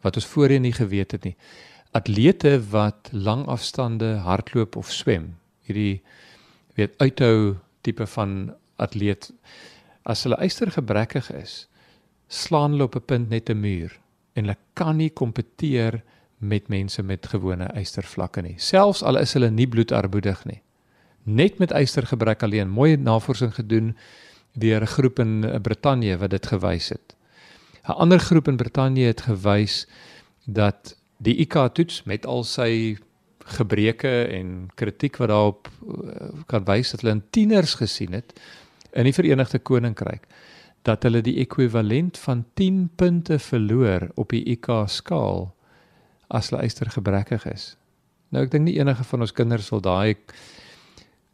wat 0.00 0.16
ons 0.16 0.26
voorheen 0.26 0.62
nie 0.62 0.72
geweet 0.72 1.12
het 1.12 1.24
nie. 1.24 1.36
Atlete 1.90 2.68
wat 2.70 3.08
lang 3.12 3.46
afstande 3.46 4.14
hardloop 4.14 4.76
of 4.76 4.92
swem, 4.92 5.36
hierdie 5.60 6.02
weet 6.74 6.94
uithou 6.98 7.56
tipe 7.80 8.06
van 8.06 8.54
atleet 8.78 9.30
as 10.08 10.24
hulle 10.24 10.38
ystergebrekkig 10.44 11.30
is, 11.36 11.66
slaan 12.28 12.72
hulle 12.76 12.88
op 12.88 12.96
'n 12.96 13.06
punt 13.06 13.30
net 13.30 13.50
'n 13.50 13.60
muur 13.60 13.98
en 14.34 14.44
hulle 14.44 14.56
kan 14.74 14.96
nie 14.96 15.10
kompeteer 15.10 16.02
met 16.38 16.68
mense 16.68 17.02
met 17.02 17.26
gewone 17.26 17.68
ystervlakke 17.74 18.42
nie, 18.42 18.54
selfs 18.58 19.02
al 19.02 19.18
is 19.18 19.32
hulle 19.32 19.50
nie 19.50 19.66
bloedarmoedig 19.66 20.44
nie. 20.44 20.62
Net 21.24 21.58
met 21.58 21.72
ystergebrek 21.72 22.42
alleen, 22.42 22.68
mooi 22.68 22.96
navorsing 22.96 23.54
gedoen 23.54 23.96
deur 24.54 24.82
'n 24.82 24.86
groep 24.86 25.18
in 25.18 25.60
Brittanje 25.62 26.16
wat 26.18 26.30
dit 26.30 26.46
gewys 26.46 26.88
het. 26.88 27.16
'n 27.88 27.92
Ander 27.92 28.18
groep 28.18 28.48
in 28.48 28.56
Brittanje 28.56 29.06
het 29.06 29.20
gewys 29.20 29.86
dat 30.46 30.96
die 31.16 31.36
IQ 31.36 31.72
toets 31.74 32.02
met 32.04 32.26
al 32.26 32.44
sy 32.44 32.96
gebreke 33.38 34.24
en 34.24 34.68
kritiek 34.74 35.16
wat 35.16 35.28
daarop 35.28 35.68
eh, 35.68 36.28
kan 36.46 36.64
wys 36.68 36.90
dat 36.90 37.00
hulle 37.00 37.16
in 37.16 37.24
tieners 37.30 37.74
gesien 37.80 38.12
het 38.12 38.34
in 38.92 39.08
die 39.08 39.12
Verenigde 39.16 39.58
Koninkryk 39.58 40.28
dat 40.86 41.02
hulle 41.04 41.20
die 41.24 41.38
ekwivalent 41.42 42.18
van 42.22 42.44
10 42.54 42.88
punte 42.96 43.38
verloor 43.42 44.08
op 44.16 44.30
die 44.32 44.44
IQ 44.54 44.70
skaal 44.88 45.48
as 46.28 46.50
hulle 46.50 46.64
ystergebrekkig 46.64 47.44
is. 47.50 47.74
Nou 48.32 48.44
ek 48.44 48.52
dink 48.52 48.68
nie 48.68 48.78
enige 48.78 49.04
van 49.08 49.24
ons 49.24 49.34
kinders 49.34 49.70
wil 49.72 49.82
daai 49.84 50.16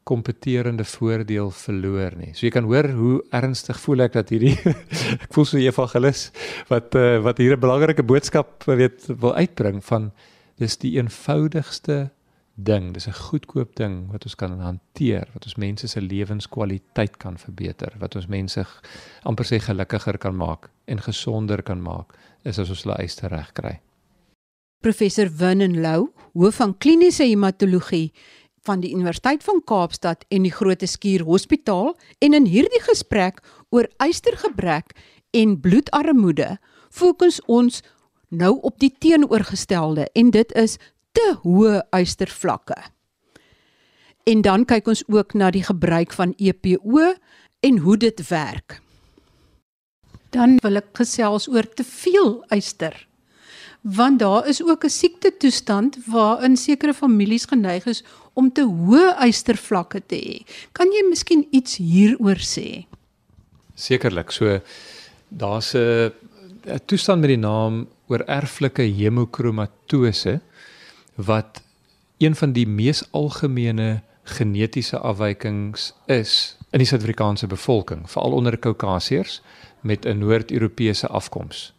kompeterende 0.05 0.85
voordeel 0.85 1.49
verloor 1.55 2.17
nie. 2.19 2.33
So 2.37 2.45
jy 2.45 2.53
kan 2.53 2.69
hoor 2.69 2.91
hoe 2.93 3.15
ernstig 3.35 3.79
voel 3.81 4.05
ek 4.05 4.19
dat 4.19 4.31
hierdie 4.35 4.55
ek 5.25 5.31
voel 5.33 5.49
so 5.49 5.61
evangelis 5.61 6.29
wat 6.69 6.97
uh, 6.99 7.19
wat 7.25 7.41
hier 7.41 7.57
'n 7.57 7.63
belangrike 7.63 8.05
boodskap 8.05 8.69
weet 8.69 9.09
wil 9.09 9.35
uitbring 9.35 9.81
van 9.85 10.13
dis 10.61 10.77
die 10.79 10.95
eenvoudigste 10.99 12.11
ding, 12.55 12.93
dis 12.95 13.07
'n 13.07 13.13
goedkoop 13.13 13.75
ding 13.77 14.11
wat 14.13 14.25
ons 14.25 14.35
kan 14.35 14.61
hanteer, 14.61 15.29
wat 15.33 15.45
ons 15.45 15.57
mense 15.57 15.87
se 15.87 16.01
lewenskwaliteit 16.01 17.17
kan 17.17 17.39
verbeter, 17.39 17.93
wat 17.99 18.15
ons 18.15 18.27
mense 18.27 18.67
amper 19.23 19.45
sê 19.45 19.59
gelukkiger 19.59 20.19
kan 20.19 20.37
maak 20.37 20.71
en 20.85 21.01
gesonder 21.01 21.63
kan 21.63 21.83
maak, 21.83 22.15
is 22.45 22.59
as 22.59 22.71
ons 22.71 22.83
hulle 22.83 22.97
eis 22.97 23.21
reg 23.23 23.53
kry. 23.53 23.81
Professor 24.81 25.31
Winnen 25.31 25.81
Lou, 25.81 26.13
hoof 26.33 26.55
van 26.55 26.79
kliniese 26.79 27.25
hematologie 27.25 28.13
van 28.65 28.81
die 28.81 28.93
Universiteit 28.95 29.45
van 29.45 29.63
Kaapstad 29.65 30.25
en 30.29 30.43
die 30.43 30.53
Groote 30.53 30.87
Skuur 30.87 31.25
Hospitaal 31.25 31.97
en 32.19 32.35
in 32.35 32.47
hierdie 32.47 32.83
gesprek 32.85 33.43
oor 33.71 33.89
ystergebrek 33.99 34.95
en 35.31 35.61
bloedarmoede 35.61 36.59
fokus 36.91 37.41
ons 37.47 37.83
nou 38.29 38.59
op 38.61 38.79
die 38.79 38.93
teenoorgestelde 38.99 40.09
en 40.15 40.31
dit 40.31 40.53
is 40.53 40.79
te 41.15 41.27
hoë 41.45 41.81
ystervlakke. 41.95 42.77
En 44.25 44.43
dan 44.45 44.65
kyk 44.69 44.89
ons 44.89 45.05
ook 45.13 45.35
na 45.37 45.51
die 45.53 45.65
gebruik 45.65 46.15
van 46.17 46.35
EPO 46.41 47.11
en 47.65 47.81
hoe 47.85 47.97
dit 48.01 48.21
werk. 48.29 48.81
Dan 50.35 50.57
wil 50.65 50.81
ek 50.81 50.95
gesels 50.99 51.47
oor 51.53 51.69
te 51.69 51.85
veel 51.87 52.41
yster. 52.57 52.97
Want 53.85 54.23
daar 54.23 54.49
is 54.49 54.63
ook 54.65 54.85
'n 54.85 54.91
siekte 54.91 55.31
toestand 55.37 55.99
waarin 56.07 56.57
sekere 56.57 56.95
families 56.95 57.45
geneig 57.45 57.87
is 57.87 58.05
om 58.33 58.53
te 58.53 58.65
hoë 58.65 59.27
ystervlakke 59.29 60.01
te 60.07 60.17
hê. 60.17 60.37
Kan 60.73 60.89
jy 60.93 61.05
miskien 61.09 61.47
iets 61.51 61.77
hieroor 61.77 62.41
sê? 62.41 62.87
Sekerlik. 63.75 64.31
So 64.31 64.61
daar's 65.29 65.75
'n 65.75 66.13
toestand 66.87 67.21
met 67.21 67.29
die 67.29 67.37
naam 67.37 67.87
oor 68.09 68.21
erflike 68.27 68.83
hemokromatose 68.83 70.41
wat 71.15 71.63
een 72.19 72.35
van 72.35 72.53
die 72.53 72.67
mees 72.67 73.05
algemene 73.11 74.03
genetiese 74.25 74.99
afwykings 74.99 75.93
is 76.07 76.57
in 76.71 76.81
die 76.83 76.89
Suid-Afrikaanse 76.89 77.47
bevolking, 77.47 78.11
veral 78.11 78.33
onder 78.33 78.57
Kaukasiërs 78.59 79.43
met 79.81 80.07
'n 80.07 80.19
Noord-Europese 80.19 81.07
afkoms. 81.07 81.73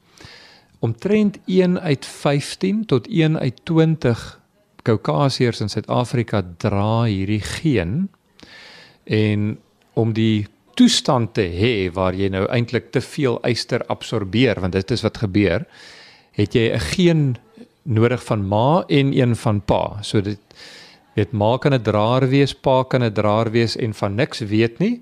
Omtrent 0.79 1.39
1 1.45 1.79
uit 1.79 2.05
15 2.05 2.85
tot 2.85 3.07
1 3.07 3.39
uit 3.39 3.59
20 3.63 4.41
Kaukasiërs 4.81 5.59
in 5.59 5.69
Suid-Afrika 5.69 6.43
dra 6.57 7.03
hierdie 7.03 7.41
geen 7.41 8.09
en 9.03 9.59
om 9.93 10.13
die 10.13 10.47
toestand 10.73 11.33
te 11.33 11.41
hê 11.41 11.91
waar 11.93 12.13
jy 12.13 12.29
nou 12.29 12.45
eintlik 12.51 12.91
te 12.91 13.01
veel 13.01 13.39
yster 13.47 13.85
absorbeer 13.91 14.59
want 14.61 14.75
dit 14.75 14.91
is 14.91 15.01
wat 15.05 15.17
gebeur 15.23 15.65
het 16.35 16.53
jy 16.53 16.69
'n 16.73 16.79
geen 16.79 17.37
nodig 17.85 18.23
van 18.25 18.47
ma 18.47 18.83
en 18.87 19.13
een 19.13 19.35
van 19.35 19.61
pa. 19.61 19.97
So 20.01 20.21
dit 20.21 20.39
weet 21.15 21.31
ma 21.31 21.57
kan 21.57 21.73
'n 21.73 21.81
draer 21.81 22.27
wees, 22.29 22.53
pa 22.53 22.83
kan 22.83 23.03
'n 23.03 23.13
draer 23.13 23.51
wees 23.51 23.75
en 23.75 23.93
van 23.93 24.15
niks 24.15 24.39
weet 24.39 24.79
nie. 24.79 25.01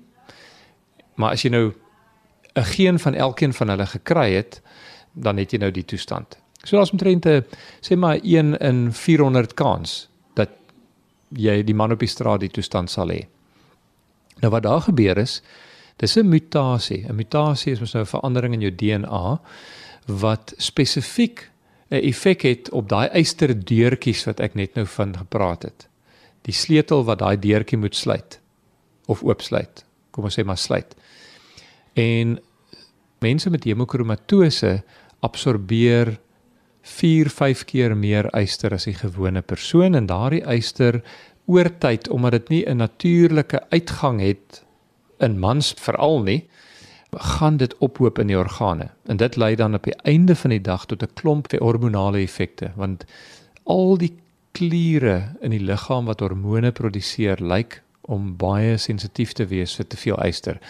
Maar 1.14 1.30
as 1.30 1.42
jy 1.42 1.50
nou 1.50 1.72
'n 2.54 2.64
geen 2.64 2.98
van 2.98 3.14
elkeen 3.14 3.52
van 3.52 3.68
hulle 3.68 3.86
gekry 3.86 4.34
het, 4.34 4.62
dan 5.12 5.36
het 5.36 5.50
jy 5.50 5.58
nou 5.58 5.70
die 5.70 5.84
toestand. 5.84 6.38
So 6.64 6.78
as 6.78 6.90
omtrent 6.90 7.26
sê 7.80 7.96
maar 7.96 8.18
1 8.22 8.58
in 8.58 8.92
400 8.92 9.54
kans 9.54 10.08
dat 10.34 10.50
jy 11.28 11.62
die 11.62 11.74
man 11.74 11.92
op 11.92 11.98
die 11.98 12.08
straat 12.08 12.40
die 12.40 12.50
toestand 12.50 12.90
sal 12.90 13.08
hê. 13.08 13.26
Nou 14.40 14.50
wat 14.50 14.62
daar 14.62 14.80
gebeur 14.80 15.18
is 15.18 15.42
Dis 15.96 16.16
'n 16.16 16.28
mutasie. 16.28 17.06
'n 17.08 17.14
Mutasie 17.14 17.72
is 17.72 17.80
mos 17.80 17.92
nou 17.92 18.04
'n 18.04 18.14
verandering 18.14 18.54
in 18.54 18.60
jou 18.60 18.74
DNA 18.74 19.40
wat 20.06 20.54
spesifiek 20.56 21.50
'n 21.94 22.02
effek 22.02 22.42
het 22.42 22.70
op 22.70 22.88
daai 22.88 23.08
eysterdeurtjies 23.08 24.24
wat 24.26 24.40
ek 24.40 24.54
net 24.54 24.74
nou 24.74 24.86
van 24.86 25.16
gepraat 25.16 25.62
het. 25.62 25.88
Die 26.42 26.54
sleutel 26.54 27.04
wat 27.04 27.18
daai 27.18 27.38
deurtjie 27.38 27.78
moet 27.78 27.96
sluit 27.96 28.40
of 29.06 29.22
oopsluit. 29.22 29.84
Kom 30.10 30.24
ons 30.24 30.38
sê 30.38 30.44
maar 30.44 30.58
sluit. 30.58 30.96
En 31.94 32.38
mense 33.20 33.50
met 33.50 33.64
hemokromatose 33.64 34.82
absorbeer 35.20 36.18
4-5 36.84 37.64
keer 37.64 37.96
meer 37.96 38.28
yster 38.36 38.74
as 38.76 38.84
die 38.84 38.96
gewone 38.98 39.42
persoon 39.42 39.94
en 39.94 40.06
daardie 40.06 40.42
yster 40.56 41.00
oor 41.46 41.70
tyd 41.80 42.08
omdat 42.08 42.32
dit 42.32 42.48
nie 42.48 42.64
'n 42.66 42.76
natuurlike 42.76 43.62
uitgang 43.70 44.20
het 44.20 44.64
in 45.20 45.38
mans 45.38 45.74
veral 45.78 46.22
nie 46.22 46.44
gaan 47.18 47.56
dit 47.56 47.74
ophoop 47.78 48.18
in 48.18 48.26
die 48.26 48.38
organe 48.38 48.90
en 49.06 49.16
dit 49.16 49.36
lei 49.36 49.54
dan 49.56 49.74
op 49.74 49.84
die 49.84 49.96
einde 50.02 50.36
van 50.36 50.50
die 50.50 50.60
dag 50.60 50.86
tot 50.86 51.02
'n 51.02 51.14
klomp 51.14 51.52
hormonale 51.52 52.18
effekte 52.18 52.72
want 52.76 53.04
al 53.64 53.96
die 53.98 54.12
kliere 54.52 55.34
in 55.42 55.50
die 55.50 55.62
liggaam 55.62 56.06
wat 56.06 56.20
hormone 56.20 56.72
produseer 56.72 57.40
lyk 57.42 57.80
om 58.02 58.36
baie 58.36 58.76
sensitief 58.78 59.32
te 59.32 59.46
wees 59.50 59.74
vir 59.74 59.86
te 59.88 59.96
veel 59.96 60.18
yster. 60.26 60.60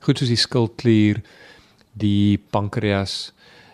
Goed 0.00 0.20
soos 0.20 0.30
die 0.32 0.40
skildklier, 0.40 1.22
die 1.92 2.38
pankreas. 2.54 3.32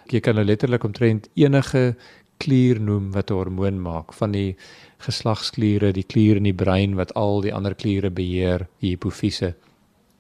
Jy 0.08 0.23
kan 0.25 0.38
nou 0.38 0.44
letterlik 0.47 0.85
omtrent 0.85 1.28
enige 1.35 1.97
klier 2.38 2.80
noem 2.80 3.11
wat 3.12 3.30
'n 3.30 3.35
hormoon 3.35 3.80
maak 3.82 4.12
van 4.12 4.32
die 4.32 4.56
geslagskliere, 4.99 5.92
die 5.92 6.06
klier 6.06 6.37
in 6.37 6.44
die 6.44 6.54
brein 6.54 6.94
wat 6.94 7.14
al 7.14 7.40
die 7.40 7.54
ander 7.54 7.75
kliere 7.75 8.11
beheer, 8.11 8.68
die 8.80 8.90
hipofise. 8.90 9.54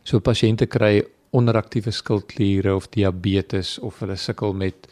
So 0.04 0.20
pasiënte 0.20 0.66
kry 0.66 1.02
onderaktiewe 1.30 1.92
skildkliere 1.92 2.74
of 2.74 2.88
diabetes 2.94 3.76
of 3.78 4.00
hulle 4.02 4.16
sukkel 4.16 4.54
met 4.56 4.88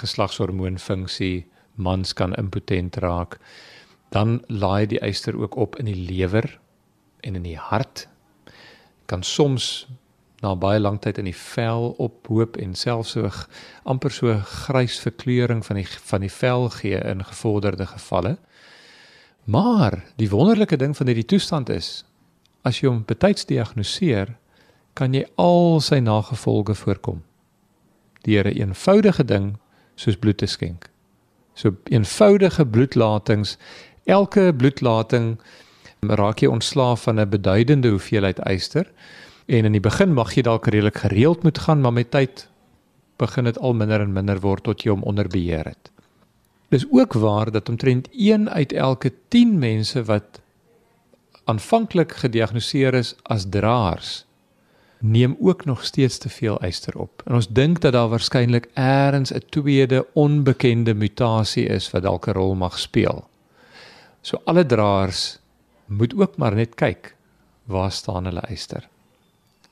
geslagshormoonfunksie, 0.00 1.46
mans 1.74 2.12
kan 2.12 2.34
impotent 2.34 2.96
raak. 3.00 3.38
Dan 4.10 4.40
laai 4.48 4.86
die 4.90 5.00
yster 5.06 5.36
ook 5.38 5.56
op 5.56 5.78
in 5.80 5.88
die 5.88 5.96
lewer 5.96 6.58
en 7.20 7.36
in 7.36 7.46
die 7.46 7.58
hart. 7.58 8.06
Kan 9.06 9.22
soms 9.22 9.86
na 10.40 10.54
baie 10.56 10.80
lank 10.80 11.02
tyd 11.04 11.18
in 11.20 11.28
die 11.28 11.36
vel 11.36 11.90
ophoop 12.00 12.56
en 12.60 12.74
selfs 12.78 13.12
so 13.16 13.28
amper 13.88 14.12
so 14.14 14.36
grys 14.64 14.96
verkleuring 15.02 15.60
van 15.66 15.80
die 15.80 15.88
van 16.12 16.24
die 16.24 16.32
vel 16.32 16.68
gee 16.78 17.00
in 17.12 17.24
gevorderde 17.24 17.86
gevalle. 17.86 18.36
Maar 19.44 20.00
die 20.16 20.30
wonderlike 20.30 20.76
ding 20.80 20.96
van 20.96 21.10
hierdie 21.10 21.28
toestand 21.28 21.68
is 21.72 22.00
as 22.64 22.80
jy 22.80 22.90
hom 22.90 23.04
betyds 23.08 23.46
diagnoseer, 23.48 24.34
kan 24.94 25.14
jy 25.14 25.24
al 25.40 25.80
sy 25.80 25.98
nagevolge 25.98 26.74
voorkom. 26.74 27.22
Deur 28.22 28.44
'n 28.44 28.56
eenvoudige 28.56 29.24
ding 29.24 29.56
soos 29.94 30.16
bloed 30.16 30.38
te 30.38 30.46
skenk. 30.46 30.90
So 31.54 31.76
eenvoudige 31.84 32.66
bloedlatings, 32.66 33.56
elke 34.04 34.52
bloedlating 34.56 35.38
raak 36.00 36.40
jy 36.40 36.48
ontslaaf 36.48 37.02
van 37.02 37.20
'n 37.20 37.28
beduidende 37.28 37.88
hoeveelheid 37.88 38.38
yster 38.48 38.86
en 39.46 39.64
in 39.64 39.72
die 39.72 39.80
begin 39.80 40.14
mag 40.14 40.34
jy 40.34 40.42
dalk 40.42 40.66
redelik 40.66 40.98
gereeld 40.98 41.42
moet 41.42 41.58
gaan, 41.58 41.80
maar 41.80 41.92
met 41.92 42.10
tyd 42.10 42.48
begin 43.16 43.44
dit 43.44 43.58
al 43.58 43.74
minder 43.74 44.00
en 44.00 44.12
minder 44.12 44.40
word 44.40 44.64
tot 44.64 44.82
jy 44.82 44.90
hom 44.90 45.02
onder 45.02 45.28
beheer 45.28 45.64
het. 45.64 45.90
Dis 46.70 46.86
ook 46.90 47.12
waar 47.12 47.50
dat 47.50 47.68
omtrent 47.68 48.08
1 48.12 48.50
uit 48.50 48.72
elke 48.72 49.12
10 49.28 49.58
mense 49.58 50.04
wat 50.04 50.40
aanvanklik 51.44 52.12
gediagnoseer 52.12 52.94
is 52.94 53.16
as 53.22 53.48
draers 53.50 54.24
neem 55.00 55.36
ook 55.40 55.64
nog 55.64 55.84
steeds 55.84 56.18
te 56.18 56.28
veel 56.28 56.64
yster 56.64 56.98
op. 56.98 57.22
En 57.24 57.34
ons 57.34 57.48
dink 57.48 57.80
dat 57.80 57.92
daar 57.92 58.08
waarskynlik 58.08 58.68
eers 58.74 59.32
'n 59.32 59.42
tweede 59.48 60.06
onbekende 60.12 60.94
mutasie 60.94 61.66
is 61.66 61.90
wat 61.90 62.02
dalk 62.02 62.26
'n 62.26 62.32
rol 62.32 62.54
mag 62.54 62.78
speel. 62.78 63.28
So 64.20 64.40
alle 64.44 64.66
draers 64.66 65.38
moet 65.86 66.14
ook 66.14 66.36
maar 66.36 66.54
net 66.54 66.74
kyk 66.74 67.14
waar 67.64 67.92
staan 67.92 68.24
hulle 68.24 68.42
yster. 68.50 68.88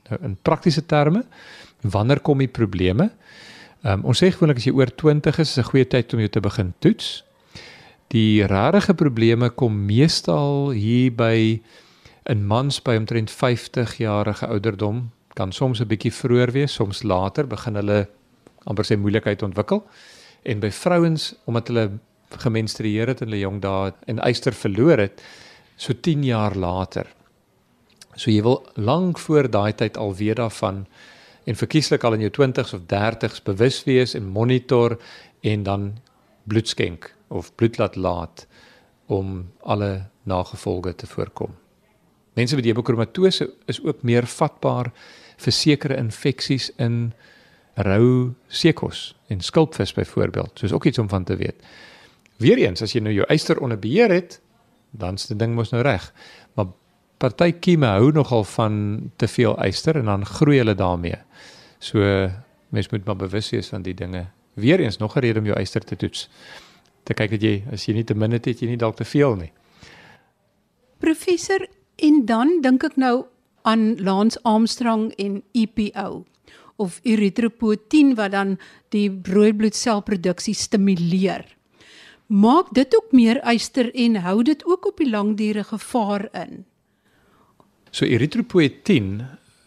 Nou 0.08 0.22
in 0.22 0.36
praktiese 0.42 0.86
terme, 0.86 1.24
wanneer 1.80 2.20
kom 2.20 2.38
die 2.38 2.48
probleme? 2.48 3.10
Um, 3.82 4.04
ons 4.04 4.18
sê 4.18 4.32
gewoonlik 4.32 4.56
as 4.56 4.64
jy 4.64 4.72
oor 4.72 4.90
20 4.94 5.38
is, 5.38 5.50
is 5.50 5.58
'n 5.58 5.70
goeie 5.70 5.86
tyd 5.86 6.12
om 6.12 6.18
jou 6.18 6.28
te 6.28 6.40
begin 6.40 6.74
toets. 6.78 7.24
Die 8.08 8.46
rarige 8.46 8.94
probleme 8.94 9.50
kom 9.50 9.86
meestal 9.86 10.70
hier 10.70 11.12
by 11.12 11.60
in 12.24 12.46
mans 12.46 12.82
by 12.82 12.96
omtrent 12.96 13.30
50 13.30 13.96
jarige 13.96 14.46
ouderdom, 14.46 15.10
kan 15.38 15.52
soms 15.52 15.80
'n 15.80 15.86
bietjie 15.86 16.12
vroeër 16.12 16.50
wees, 16.52 16.74
soms 16.74 17.02
later 17.02 17.46
begin 17.46 17.74
hulle 17.78 18.08
amper 18.66 18.84
sê 18.84 18.96
moeilikheid 18.98 19.42
ontwikkel. 19.42 19.84
En 20.42 20.60
by 20.60 20.70
vrouens 20.70 21.34
omdat 21.46 21.68
hulle 21.68 21.98
gemenstrueer 22.30 23.06
het 23.08 23.20
in 23.20 23.28
hulle 23.28 23.40
jong 23.40 23.60
dae 23.62 23.92
en 24.06 24.18
yster 24.28 24.52
verloor 24.52 24.98
het, 24.98 25.22
so 25.76 25.92
10 25.92 26.24
jaar 26.24 26.54
later. 26.54 27.06
So 28.16 28.30
jy 28.30 28.42
wil 28.42 28.66
lank 28.74 29.18
voor 29.18 29.50
daai 29.50 29.72
tyd 29.72 29.96
al 29.96 30.14
weet 30.14 30.36
daarvan 30.36 30.86
en 31.46 31.56
verkieslik 31.56 32.04
al 32.04 32.18
in 32.18 32.26
jou 32.26 32.30
20s 32.30 32.74
of 32.74 32.82
30s 32.90 33.42
bewus 33.44 33.84
wees 33.84 34.14
en 34.14 34.26
monitor 34.26 34.98
en 35.40 35.62
dan 35.62 35.98
bloed 36.44 36.68
skenk 36.68 37.14
of 37.28 37.54
bloed 37.54 37.78
laat 37.78 37.96
laat 37.96 38.46
om 39.06 39.50
alle 39.62 40.08
nagevolge 40.22 40.94
te 40.94 41.06
voorkom. 41.06 41.54
Mense 42.34 42.54
met 42.54 42.64
hemokromatose 42.64 43.48
is 43.66 43.80
ook 43.82 44.02
meer 44.02 44.26
vatbaar 44.26 44.92
vir 45.38 45.54
sekere 45.54 45.96
infeksies 45.96 46.70
in 46.82 47.12
rou 47.86 48.34
seekos 48.48 49.12
en 49.30 49.40
skulpvis 49.40 49.94
byvoorbeeld. 49.94 50.58
So 50.58 50.66
is 50.66 50.72
ook 50.72 50.84
iets 50.90 50.98
om 50.98 51.08
van 51.08 51.24
te 51.24 51.36
weet. 51.36 51.62
Weereens 52.38 52.82
as 52.82 52.94
jy 52.94 53.02
nou 53.02 53.14
jou 53.14 53.26
yster 53.32 53.60
onder 53.62 53.78
beheer 53.78 54.10
het, 54.10 54.40
dan's 54.90 55.28
die 55.30 55.36
ding 55.38 55.54
mos 55.54 55.70
nou 55.74 55.82
reg. 55.82 56.10
Maar 56.54 56.72
party 57.18 57.52
kieme 57.52 57.90
hou 57.98 58.10
nogal 58.14 58.44
van 58.44 59.10
te 59.16 59.28
veel 59.28 59.56
yster 59.66 59.98
en 60.00 60.10
dan 60.10 60.26
groei 60.26 60.58
hulle 60.58 60.74
daarmee. 60.78 61.18
So 61.78 62.02
mens 62.74 62.90
moet 62.90 63.04
maar 63.06 63.16
bewus 63.16 63.50
wees 63.50 63.70
van 63.70 63.82
die 63.82 63.94
dinge. 63.94 64.26
Weereens 64.54 64.98
nog 64.98 65.16
'n 65.16 65.20
rede 65.20 65.38
om 65.38 65.46
jou 65.46 65.60
yster 65.60 65.84
te 65.84 65.96
toets. 65.96 66.28
Te 67.02 67.14
kyk 67.14 67.30
dat 67.30 67.42
jy 67.42 67.64
as 67.72 67.86
jy 67.86 67.94
nie 67.94 68.04
te 68.04 68.14
min 68.14 68.32
het, 68.32 68.44
het 68.44 68.60
jy 68.60 68.68
nie 68.68 68.76
dalk 68.76 68.96
te 68.96 69.04
veel 69.04 69.36
nie. 69.36 69.52
Professor, 70.98 71.66
en 71.96 72.24
dan 72.26 72.60
dink 72.60 72.84
ek 72.84 72.96
nou 72.96 73.26
aan 73.68 73.98
Lance 74.00 74.40
Armstrong 74.48 75.12
en 75.20 75.42
EPO 75.52 76.24
of 76.78 77.00
erythropoietin 77.02 78.14
wat 78.16 78.32
dan 78.32 78.56
die 78.94 79.08
rooi 79.28 79.52
bloedselproduksie 79.52 80.54
stimuleer. 80.54 81.44
Maak 82.28 82.72
dit 82.76 82.94
ook 82.96 83.12
meer 83.16 83.40
yster 83.48 83.90
en 83.94 84.20
hou 84.24 84.42
dit 84.46 84.64
ook 84.68 84.86
op 84.92 85.00
die 85.00 85.10
langdurige 85.10 85.74
gevaar 85.74 86.28
in. 86.32 86.64
So 87.90 88.04
erythropoietin 88.04 89.26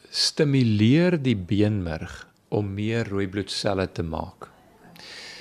stimuleer 0.10 1.18
die 1.22 1.36
beenmerg 1.36 2.14
om 2.50 2.74
meer 2.74 3.10
rooi 3.10 3.28
bloedselle 3.28 3.88
te 3.92 4.04
maak. 4.04 4.50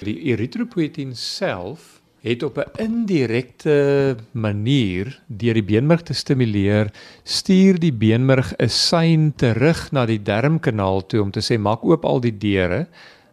Die 0.00 0.16
erythropoietin 0.32 1.14
self 1.16 1.99
het 2.20 2.42
op 2.42 2.58
'n 2.58 2.82
indirekte 2.82 4.16
manier 4.32 5.20
deur 5.26 5.54
die 5.54 5.64
beenmerg 5.64 6.02
te 6.02 6.12
stimuleer, 6.12 6.92
stuur 7.24 7.78
die 7.78 7.92
beenmerg 7.92 8.52
'n 8.56 8.68
sein 8.68 9.32
terug 9.36 9.92
na 9.92 10.06
die 10.06 10.22
darmkanaal 10.22 11.06
toe 11.06 11.22
om 11.22 11.30
te 11.30 11.40
sê 11.40 11.58
maak 11.58 11.84
oop 11.84 12.04
al 12.04 12.20
die 12.20 12.38
deure, 12.38 12.86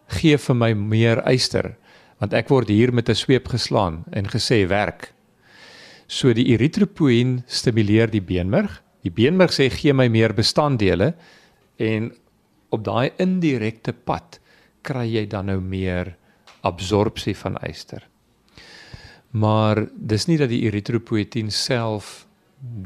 gee 0.07 0.37
vir 0.37 0.55
my 0.55 0.73
meer 0.73 1.23
yster, 1.31 1.75
want 2.19 2.33
ek 2.33 2.49
word 2.49 2.67
hier 2.67 2.93
met 2.93 3.09
'n 3.09 3.15
sweep 3.15 3.47
geslaan 3.47 4.03
en 4.11 4.25
gesê 4.25 4.67
werk. 4.67 5.13
So 6.07 6.33
die 6.33 6.45
eritropoïen 6.45 7.43
stimuleer 7.45 8.09
die 8.09 8.21
beenmerg. 8.21 8.81
Die 9.03 9.11
beenmerg 9.11 9.51
sê 9.51 9.69
gee 9.69 9.93
my 9.93 10.07
meer 10.07 10.33
bestanddele 10.33 11.13
en 11.77 12.13
op 12.69 12.83
daai 12.83 13.11
indirekte 13.17 13.93
pad 13.93 14.39
kry 14.81 15.05
jy 15.13 15.27
dan 15.27 15.45
nou 15.45 15.59
meer 15.59 16.15
absorpsie 16.61 17.35
van 17.35 17.57
yster 17.61 18.07
maar 19.39 19.83
dis 19.93 20.25
nie 20.27 20.37
dat 20.39 20.49
die 20.49 20.63
erythropoietin 20.67 21.51
self 21.53 22.25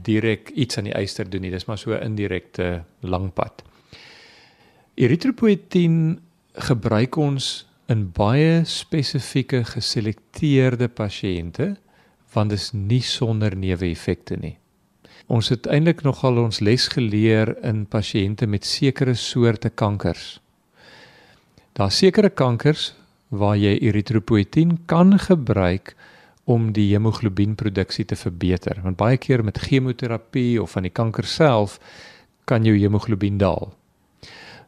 direk 0.03 0.51
iets 0.55 0.77
aan 0.77 0.89
die 0.89 0.95
eister 0.97 1.29
doen 1.29 1.45
nie 1.45 1.53
dis 1.53 1.67
maar 1.69 1.79
so 1.79 1.93
'n 1.93 2.03
indirekte 2.03 2.83
langpad. 2.99 3.63
Erythropoietin 4.95 6.19
gebruik 6.53 7.15
ons 7.15 7.65
in 7.87 8.11
baie 8.11 8.63
spesifieke 8.65 9.63
geselekteerde 9.63 10.87
pasiënte 10.87 11.75
want 12.33 12.49
dit 12.49 12.59
is 12.59 12.71
nie 12.71 13.01
sonder 13.01 13.55
neeweffekte 13.55 14.37
nie. 14.39 14.57
Ons 15.27 15.49
het 15.49 15.67
eintlik 15.67 16.03
nogal 16.03 16.37
ons 16.37 16.59
les 16.59 16.87
geleer 16.87 17.55
in 17.63 17.85
pasiënte 17.85 18.47
met 18.47 18.65
sekere 18.65 19.13
soorte 19.13 19.69
kankers. 19.69 20.39
Daar 21.73 21.91
sekere 21.91 22.29
kankers 22.29 22.93
waar 23.29 23.55
jy 23.55 23.77
erythropoietin 23.79 24.77
kan 24.85 25.19
gebruik 25.19 25.95
om 26.43 26.71
die 26.73 26.89
hemoglobienproduksie 26.93 28.06
te 28.06 28.15
verbeter. 28.15 28.80
Want 28.84 28.97
baie 28.97 29.17
keer 29.17 29.43
met 29.43 29.62
chemoterapie 29.62 30.62
of 30.62 30.71
van 30.75 30.88
die 30.88 30.93
kanker 30.93 31.27
self 31.27 31.77
kan 32.49 32.65
jou 32.65 32.75
hemoglobien 32.77 33.38
daal. 33.38 33.71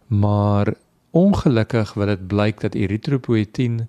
Maar 0.07 0.73
ongelukkig 1.11 1.93
wil 1.93 2.13
dit 2.13 2.27
blyk 2.27 2.61
dat 2.61 2.75
eritropoietin 2.75 3.87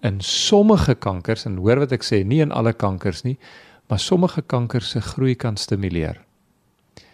in 0.00 0.20
sommige 0.20 0.94
kankers 0.94 1.44
en 1.48 1.58
hoor 1.58 1.82
wat 1.84 1.92
ek 1.96 2.06
sê, 2.06 2.22
nie 2.24 2.40
in 2.44 2.54
alle 2.54 2.72
kankers 2.72 3.24
nie, 3.26 3.36
maar 3.88 4.00
sommige 4.00 4.42
kankers 4.42 4.92
se 4.94 5.00
groei 5.00 5.34
kan 5.34 5.56
stimuleer. 5.56 6.20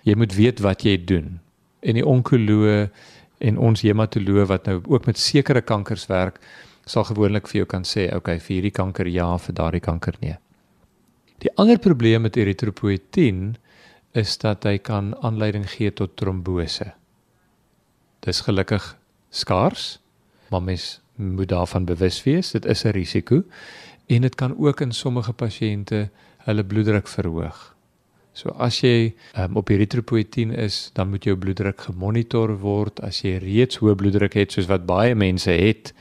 Jy 0.05 0.17
moet 0.21 0.35
weet 0.37 0.61
wat 0.61 0.85
jy 0.85 0.99
doen. 1.01 1.39
En 1.81 1.97
die 1.97 2.05
onkoloog 2.07 2.91
en 3.45 3.59
ons 3.59 3.83
hematoloog 3.85 4.49
wat 4.51 4.69
nou 4.69 4.81
ook 4.89 5.07
met 5.09 5.19
sekere 5.21 5.63
kankers 5.65 6.07
werk, 6.11 6.41
sal 6.87 7.05
gewoonlik 7.09 7.49
vir 7.49 7.63
jou 7.63 7.67
kan 7.67 7.85
sê, 7.85 8.09
okay, 8.17 8.39
vir 8.39 8.57
hierdie 8.57 8.75
kanker 8.75 9.09
ja, 9.09 9.29
vir 9.39 9.55
daardie 9.55 9.83
kanker 9.85 10.19
nee. 10.21 10.37
Die 11.43 11.53
ander 11.61 11.79
probleem 11.79 12.25
met 12.25 12.37
eritropoietin 12.37 13.57
is 14.15 14.37
dat 14.39 14.65
hy 14.65 14.79
kan 14.79 15.13
aanleiding 15.27 15.67
gee 15.69 15.91
tot 15.91 16.17
trombose. 16.17 16.93
Dis 18.25 18.45
gelukkig 18.47 18.95
skaars, 19.35 19.99
maar 20.51 20.63
mens 20.63 21.01
moet 21.17 21.51
daarvan 21.51 21.85
bewus 21.85 22.23
wees, 22.25 22.53
dit 22.55 22.65
is 22.65 22.85
'n 22.85 22.95
risiko 22.95 23.43
en 24.07 24.23
dit 24.23 24.35
kan 24.35 24.55
ook 24.59 24.81
in 24.81 24.93
sommige 24.93 25.33
pasiënte 25.33 26.09
hulle 26.45 26.65
bloeddruk 26.65 27.09
verhoog. 27.09 27.75
So 28.35 28.51
as 28.59 28.81
jy 28.81 29.15
um, 29.39 29.57
op 29.57 29.71
eritropoietin 29.71 30.51
is, 30.51 30.91
dan 30.93 31.11
moet 31.11 31.25
jou 31.25 31.37
bloeddruk 31.37 31.81
gemonitor 31.81 32.59
word. 32.59 33.01
As 33.01 33.23
jy 33.23 33.39
reeds 33.39 33.79
hoë 33.79 33.95
bloeddruk 33.95 34.35
het 34.35 34.53
soos 34.53 34.67
wat 34.67 34.87
baie 34.87 35.15
mense 35.15 35.51
het, 35.51 35.93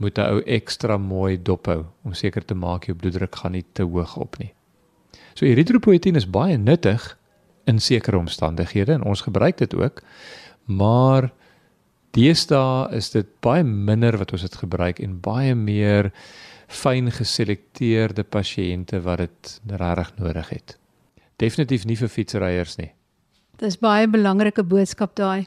moet 0.00 0.18
'n 0.18 0.32
ou 0.32 0.40
ekstra 0.46 0.96
mooi 0.98 1.36
dophou 1.42 1.84
om 2.02 2.14
seker 2.14 2.44
te 2.44 2.54
maak 2.54 2.84
jou 2.84 2.96
bloeddruk 2.96 3.36
gaan 3.36 3.52
nie 3.52 3.64
te 3.72 3.82
hoog 3.82 4.16
op 4.16 4.38
nie. 4.38 4.52
So 5.34 5.46
eritropoietin 5.46 6.16
is 6.16 6.30
baie 6.30 6.56
nuttig 6.56 7.18
in 7.64 7.78
sekere 7.78 8.18
omstandighede 8.18 8.92
en 8.92 9.04
ons 9.04 9.20
gebruik 9.20 9.58
dit 9.58 9.74
ook. 9.74 10.02
Maar 10.64 11.30
deesdae 12.10 12.96
is 12.96 13.10
dit 13.10 13.26
baie 13.40 13.64
minder 13.64 14.16
wat 14.18 14.32
ons 14.32 14.42
dit 14.42 14.56
gebruik 14.56 14.98
en 14.98 15.20
baie 15.20 15.54
meer 15.54 16.10
fyn 16.66 17.10
geselekteerde 17.10 18.22
pasiënte 18.22 19.00
wat 19.02 19.18
dit 19.18 19.60
regtig 19.66 20.12
nodig 20.18 20.48
het. 20.48 20.78
Definitief 21.36 21.84
nie 21.84 21.96
vir 21.96 22.08
fietsryers 22.08 22.76
nie. 22.78 22.92
Dis 23.60 23.76
baie 23.78 24.08
belangrike 24.08 24.62
boodskap 24.64 25.14
daai. 25.16 25.46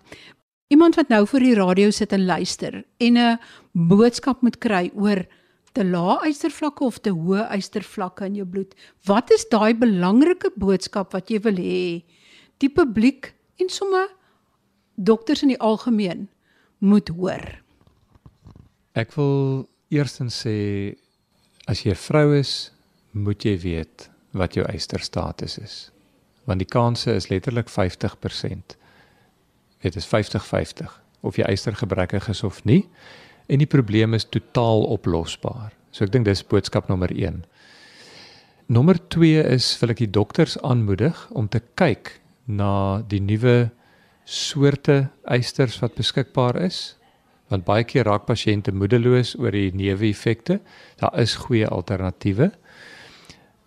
Iemand 0.67 0.95
wat 0.95 1.07
nou 1.07 1.27
voor 1.27 1.39
die 1.39 1.55
radio 1.55 1.91
sit 1.91 2.11
en 2.11 2.25
luister 2.25 2.83
en 2.97 3.17
'n 3.17 3.39
boodskap 3.71 4.41
moet 4.41 4.57
kry 4.57 4.91
oor 4.95 5.25
te 5.71 5.85
lae 5.85 6.29
ystervlakke 6.29 6.83
of 6.83 6.99
te 6.99 7.09
hoë 7.09 7.47
ystervlakke 7.57 8.25
in 8.25 8.35
jou 8.35 8.45
bloed. 8.45 8.75
Wat 9.05 9.31
is 9.31 9.45
daai 9.49 9.73
belangrike 9.73 10.51
boodskap 10.55 11.13
wat 11.13 11.29
jy 11.29 11.39
wil 11.39 11.55
hê 11.55 12.03
die 12.57 12.69
publiek 12.69 13.33
en 13.59 13.69
sommer 13.69 14.07
dokters 14.95 15.41
in 15.41 15.53
die 15.53 15.59
algemeen 15.59 16.29
moet 16.79 17.09
hoor? 17.09 17.63
Ek 18.93 19.13
wil 19.17 19.67
eerstens 19.89 20.45
sê 20.45 20.95
as 21.67 21.83
jy 21.85 21.91
'n 21.91 22.05
vrou 22.07 22.33
is, 22.37 22.71
moet 23.11 23.45
jy 23.45 23.57
weet 23.57 24.09
wat 24.33 24.53
jou 24.53 24.65
ysterstatus 24.65 25.57
is. 25.57 25.91
Want 26.45 26.59
die 26.59 26.69
kanse 26.69 27.13
is 27.13 27.29
letterlik 27.29 27.69
50% 27.69 28.77
dit 29.83 29.95
is 29.99 30.07
50-50 30.07 30.89
of 31.23 31.37
jy 31.39 31.47
ystergebrekkig 31.51 32.29
is 32.31 32.43
of 32.43 32.61
nie 32.67 32.83
en 33.51 33.59
die 33.59 33.69
probleem 33.69 34.15
is 34.15 34.25
totaal 34.31 34.85
oplosbaar. 34.95 35.73
So 35.91 36.05
ek 36.05 36.13
dink 36.13 36.27
dis 36.27 36.43
boodskap 36.47 36.87
nommer 36.89 37.11
1. 37.11 37.43
Nommer 38.71 38.97
2 39.11 39.43
is 39.51 39.67
wil 39.81 39.91
ek 39.93 40.01
die 40.05 40.11
dokters 40.15 40.55
aanmoedig 40.63 41.25
om 41.35 41.49
te 41.51 41.59
kyk 41.79 42.15
na 42.47 43.03
die 43.11 43.21
nuwe 43.23 43.73
soorte 44.23 45.09
eisters 45.27 45.81
wat 45.83 45.97
beskikbaar 45.99 46.61
is 46.63 46.95
want 47.51 47.67
baie 47.67 47.83
keer 47.85 48.07
raak 48.07 48.23
pasiënte 48.25 48.71
moedeloos 48.73 49.35
oor 49.37 49.53
die 49.53 49.69
neeweffekte. 49.77 50.57
Daar 50.97 51.13
is 51.21 51.35
goeie 51.43 51.67
alternatiewe. 51.69 52.49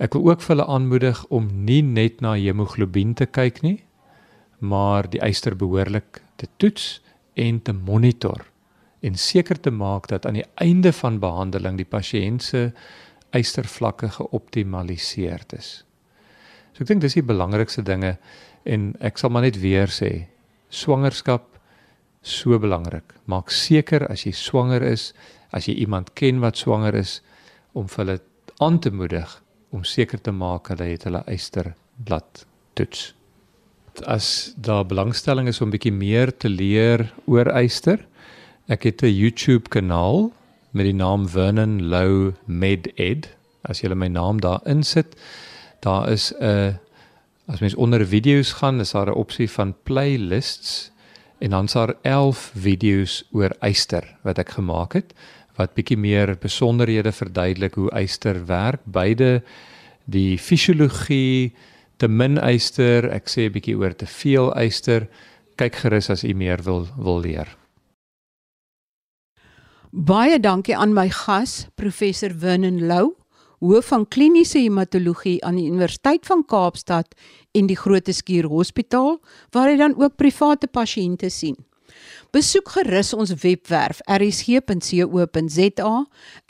Ek 0.03 0.17
wil 0.17 0.33
ook 0.33 0.43
vir 0.43 0.57
hulle 0.57 0.67
aanmoedig 0.67 1.21
om 1.31 1.47
nie 1.69 1.83
net 1.87 2.19
na 2.25 2.35
hemoglobien 2.35 3.15
te 3.15 3.29
kyk 3.31 3.63
nie, 3.63 3.79
maar 4.59 5.09
die 5.11 5.21
eister 5.21 5.57
behoorlik 5.57 6.23
te 6.37 6.49
toets 6.57 7.01
en 7.35 7.61
te 7.63 7.73
monitor 7.73 8.47
en 9.01 9.19
seker 9.21 9.61
te 9.61 9.71
maak 9.71 10.09
dat 10.09 10.27
aan 10.27 10.39
die 10.41 10.47
einde 10.55 10.93
van 10.93 11.19
behandeling 11.21 11.77
die 11.79 11.89
pasiënt 11.89 12.43
se 12.43 12.63
eistervlakke 13.37 14.09
geoptimaliseer 14.17 15.45
is. 15.57 15.85
So 16.73 16.85
ek 16.85 16.91
dink 16.91 17.05
dis 17.05 17.19
die 17.19 17.27
belangrikste 17.27 17.85
dinge 17.85 18.17
en 18.65 18.95
ek 19.05 19.21
sal 19.21 19.33
maar 19.33 19.47
net 19.47 19.61
weer 19.61 19.93
sê 19.93 20.29
swangerskap 20.73 21.53
so 22.27 22.59
belangrik. 22.59 23.15
Maak 23.31 23.53
seker 23.55 24.09
as 24.11 24.27
jy 24.27 24.33
swanger 24.35 24.83
is, 24.83 25.13
as 25.55 25.69
jy 25.69 25.77
iemand 25.85 26.15
ken 26.19 26.41
wat 26.43 26.59
swanger 26.59 26.97
is 26.99 27.21
om 27.77 27.87
hulle 27.97 28.19
aan 28.65 28.81
te 28.81 28.91
moedig 28.91 29.43
om 29.71 29.85
seker 29.85 30.21
te 30.23 30.33
maak 30.33 30.73
hulle 30.73 30.89
het 30.89 31.05
hulle 31.07 31.23
eisterblad 31.29 32.47
toets 32.75 33.16
as 34.05 34.55
daar 34.57 34.87
belangstelling 34.87 35.49
is 35.49 35.61
om 35.61 35.71
bietjie 35.71 35.93
meer 35.93 36.37
te 36.37 36.49
leer 36.49 37.13
oor 37.27 37.47
eyster. 37.47 38.03
Ek 38.69 38.83
het 38.83 39.03
'n 39.03 39.15
YouTube 39.15 39.69
kanaal 39.69 40.33
met 40.71 40.85
die 40.85 40.95
naam 40.95 41.29
Vernon 41.29 41.89
Lou 41.89 42.35
MedEd. 42.47 43.29
As 43.65 43.81
jy 43.81 43.95
my 43.95 44.09
naam 44.09 44.41
daar 44.41 44.61
insit, 44.67 45.17
daar 45.81 46.09
is 46.09 46.33
'n 46.41 46.79
as 47.49 47.61
mens 47.61 47.75
onder 47.75 48.07
video's 48.07 48.53
gaan, 48.53 48.81
is 48.81 48.91
daar 48.91 49.07
'n 49.07 49.15
opsie 49.15 49.51
van 49.51 49.75
playlists 49.83 50.91
en 51.39 51.51
dan's 51.51 51.73
daar 51.73 51.95
11 52.03 52.53
video's 52.55 53.25
oor 53.33 53.55
eyster 53.61 54.17
wat 54.23 54.39
ek 54.39 54.49
gemaak 54.51 54.93
het 54.93 55.15
wat 55.57 55.75
bietjie 55.77 55.97
meer 55.97 56.35
besonderhede 56.41 57.13
verduidelik 57.13 57.75
hoe 57.81 57.91
eyster 57.97 58.43
werk, 58.49 58.83
beide 58.85 59.43
die 60.05 60.37
fisiologie 60.39 61.55
te 61.97 62.09
min 62.09 62.39
eyster, 62.39 63.09
ek 63.13 63.29
sê 63.29 63.47
'n 63.47 63.53
bietjie 63.53 63.77
oor 63.77 63.95
te 63.95 64.07
veel 64.07 64.53
eyster. 64.55 65.09
Kyk 65.57 65.75
gerus 65.75 66.11
as 66.11 66.25
u 66.25 66.35
meer 66.35 66.63
wil 66.63 66.87
wil 66.99 67.21
leer. 67.21 67.57
Baie 69.93 70.39
dankie 70.39 70.77
aan 70.77 70.93
my 70.93 71.09
gas, 71.09 71.69
professor 71.75 72.31
Vernon 72.31 72.87
Lou, 72.87 73.15
hoof 73.61 73.87
van 73.87 74.09
kliniese 74.09 74.59
hematologie 74.59 75.39
aan 75.45 75.57
die 75.57 75.71
Universiteit 75.71 76.27
van 76.27 76.45
Kaapstad 76.45 77.15
en 77.55 77.67
die 77.67 77.77
Groote 77.77 78.13
Skuur 78.13 78.45
Hospitaal, 78.45 79.21
waar 79.51 79.69
hy 79.69 79.77
dan 79.77 79.97
ook 79.97 80.17
private 80.17 80.67
pasiënte 80.67 81.31
sien. 81.31 81.57
Besoek 82.35 82.69
gerus 82.69 83.15
ons 83.15 83.33
webwerf 83.41 84.03
rsg.co.za. 84.11 85.95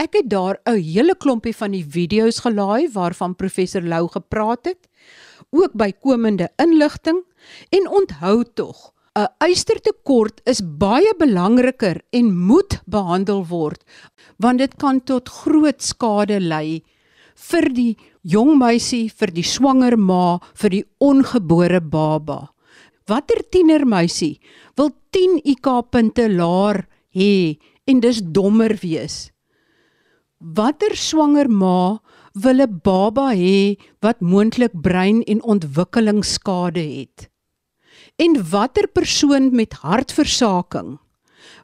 Ek 0.02 0.12
het 0.18 0.28
daar 0.30 0.58
'n 0.66 0.82
hele 0.82 1.14
klompie 1.14 1.54
van 1.54 1.70
die 1.70 1.84
video's 1.84 2.40
gelaai 2.40 2.88
waarvan 2.92 3.36
professor 3.36 3.82
Lou 3.82 4.08
gepraat 4.08 4.64
het 4.64 4.88
ook 5.50 5.72
bykomende 5.78 6.50
inligting 6.62 7.22
en 7.70 7.88
onthou 7.88 8.44
tog 8.54 8.92
'n 9.16 9.50
ystertekort 9.50 10.40
is 10.44 10.60
baie 10.60 11.12
belangriker 11.18 12.02
en 12.10 12.36
moet 12.36 12.80
behandel 12.84 13.46
word 13.46 13.84
want 14.38 14.58
dit 14.58 14.76
kan 14.76 15.00
tot 15.00 15.28
groot 15.28 15.82
skade 15.82 16.40
lei 16.40 16.82
vir 17.36 17.68
die 17.72 17.94
jong 18.26 18.56
meisie, 18.58 19.08
vir 19.12 19.30
die 19.30 19.44
swanger 19.44 19.96
ma, 19.96 20.38
vir 20.56 20.72
die 20.72 20.84
ongebore 21.04 21.80
baba. 21.80 22.48
Watter 23.06 23.44
tienermeisie 23.52 24.40
wil 24.76 24.90
10 25.14 25.38
IQ 25.52 25.68
punte 25.92 26.26
laer 26.32 26.82
hê 27.14 27.58
en 27.86 28.00
dis 28.02 28.18
dommer 28.20 28.74
wees? 28.82 29.30
Watter 30.40 30.96
swanger 30.98 31.48
ma 31.48 31.98
wil 32.42 32.60
'n 32.60 32.80
baba 32.82 33.28
hê 33.32 33.78
wat 34.04 34.20
moontlik 34.20 34.74
brein 34.86 35.22
en 35.22 35.42
ontwikkelingsskade 35.42 36.84
het? 36.98 37.30
En 38.16 38.50
watter 38.50 38.88
persoon 38.88 39.54
met 39.54 39.72
hartversaking 39.72 40.98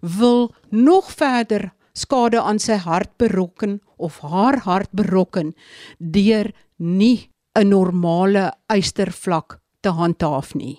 wil 0.01 0.55
nog 0.71 1.13
verder 1.13 1.73
skade 1.93 2.41
aan 2.41 2.59
sy 2.59 2.77
hart 2.77 3.17
berokken 3.17 3.81
of 3.97 4.21
haar 4.21 4.59
hart 4.59 4.91
berokken 4.91 5.55
deur 5.99 6.53
nie 6.77 7.31
'n 7.55 7.69
normale 7.69 8.53
eystervlak 8.67 9.61
te 9.81 9.89
handhaaf 9.89 10.55
nie? 10.55 10.79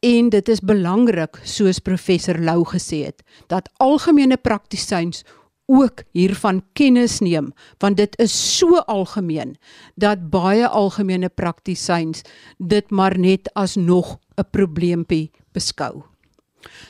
En 0.00 0.28
dit 0.28 0.48
is 0.48 0.60
belangrik 0.60 1.40
soos 1.42 1.78
professor 1.78 2.38
Lou 2.38 2.64
gesê 2.64 3.04
het 3.04 3.22
dat 3.46 3.70
algemene 3.76 4.36
praktisyns 4.36 5.24
ook 5.68 6.02
hiervan 6.16 6.62
kennis 6.72 7.18
neem 7.20 7.52
want 7.78 7.96
dit 8.00 8.16
is 8.18 8.32
so 8.56 8.80
algemeen 8.88 9.56
dat 10.00 10.30
baie 10.32 10.68
algemene 10.68 11.28
praktisyns 11.28 12.24
dit 12.56 12.90
maar 12.90 13.18
net 13.18 13.52
as 13.54 13.76
nog 13.76 14.18
'n 14.36 14.48
probleempie 14.50 15.30
beskou. 15.52 16.02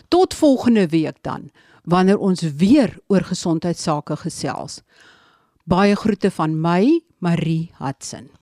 Tot 0.08 0.34
volgende 0.34 0.86
week 0.88 1.16
dan 1.22 1.50
wanneer 1.84 2.18
ons 2.18 2.40
weer 2.40 2.98
oor 3.06 3.24
gesondheidsake 3.24 4.16
gesels. 4.16 4.82
Baie 5.64 5.96
groete 5.96 6.30
van 6.30 6.60
my, 6.60 7.00
Marie 7.18 7.70
Hudson. 7.78 8.37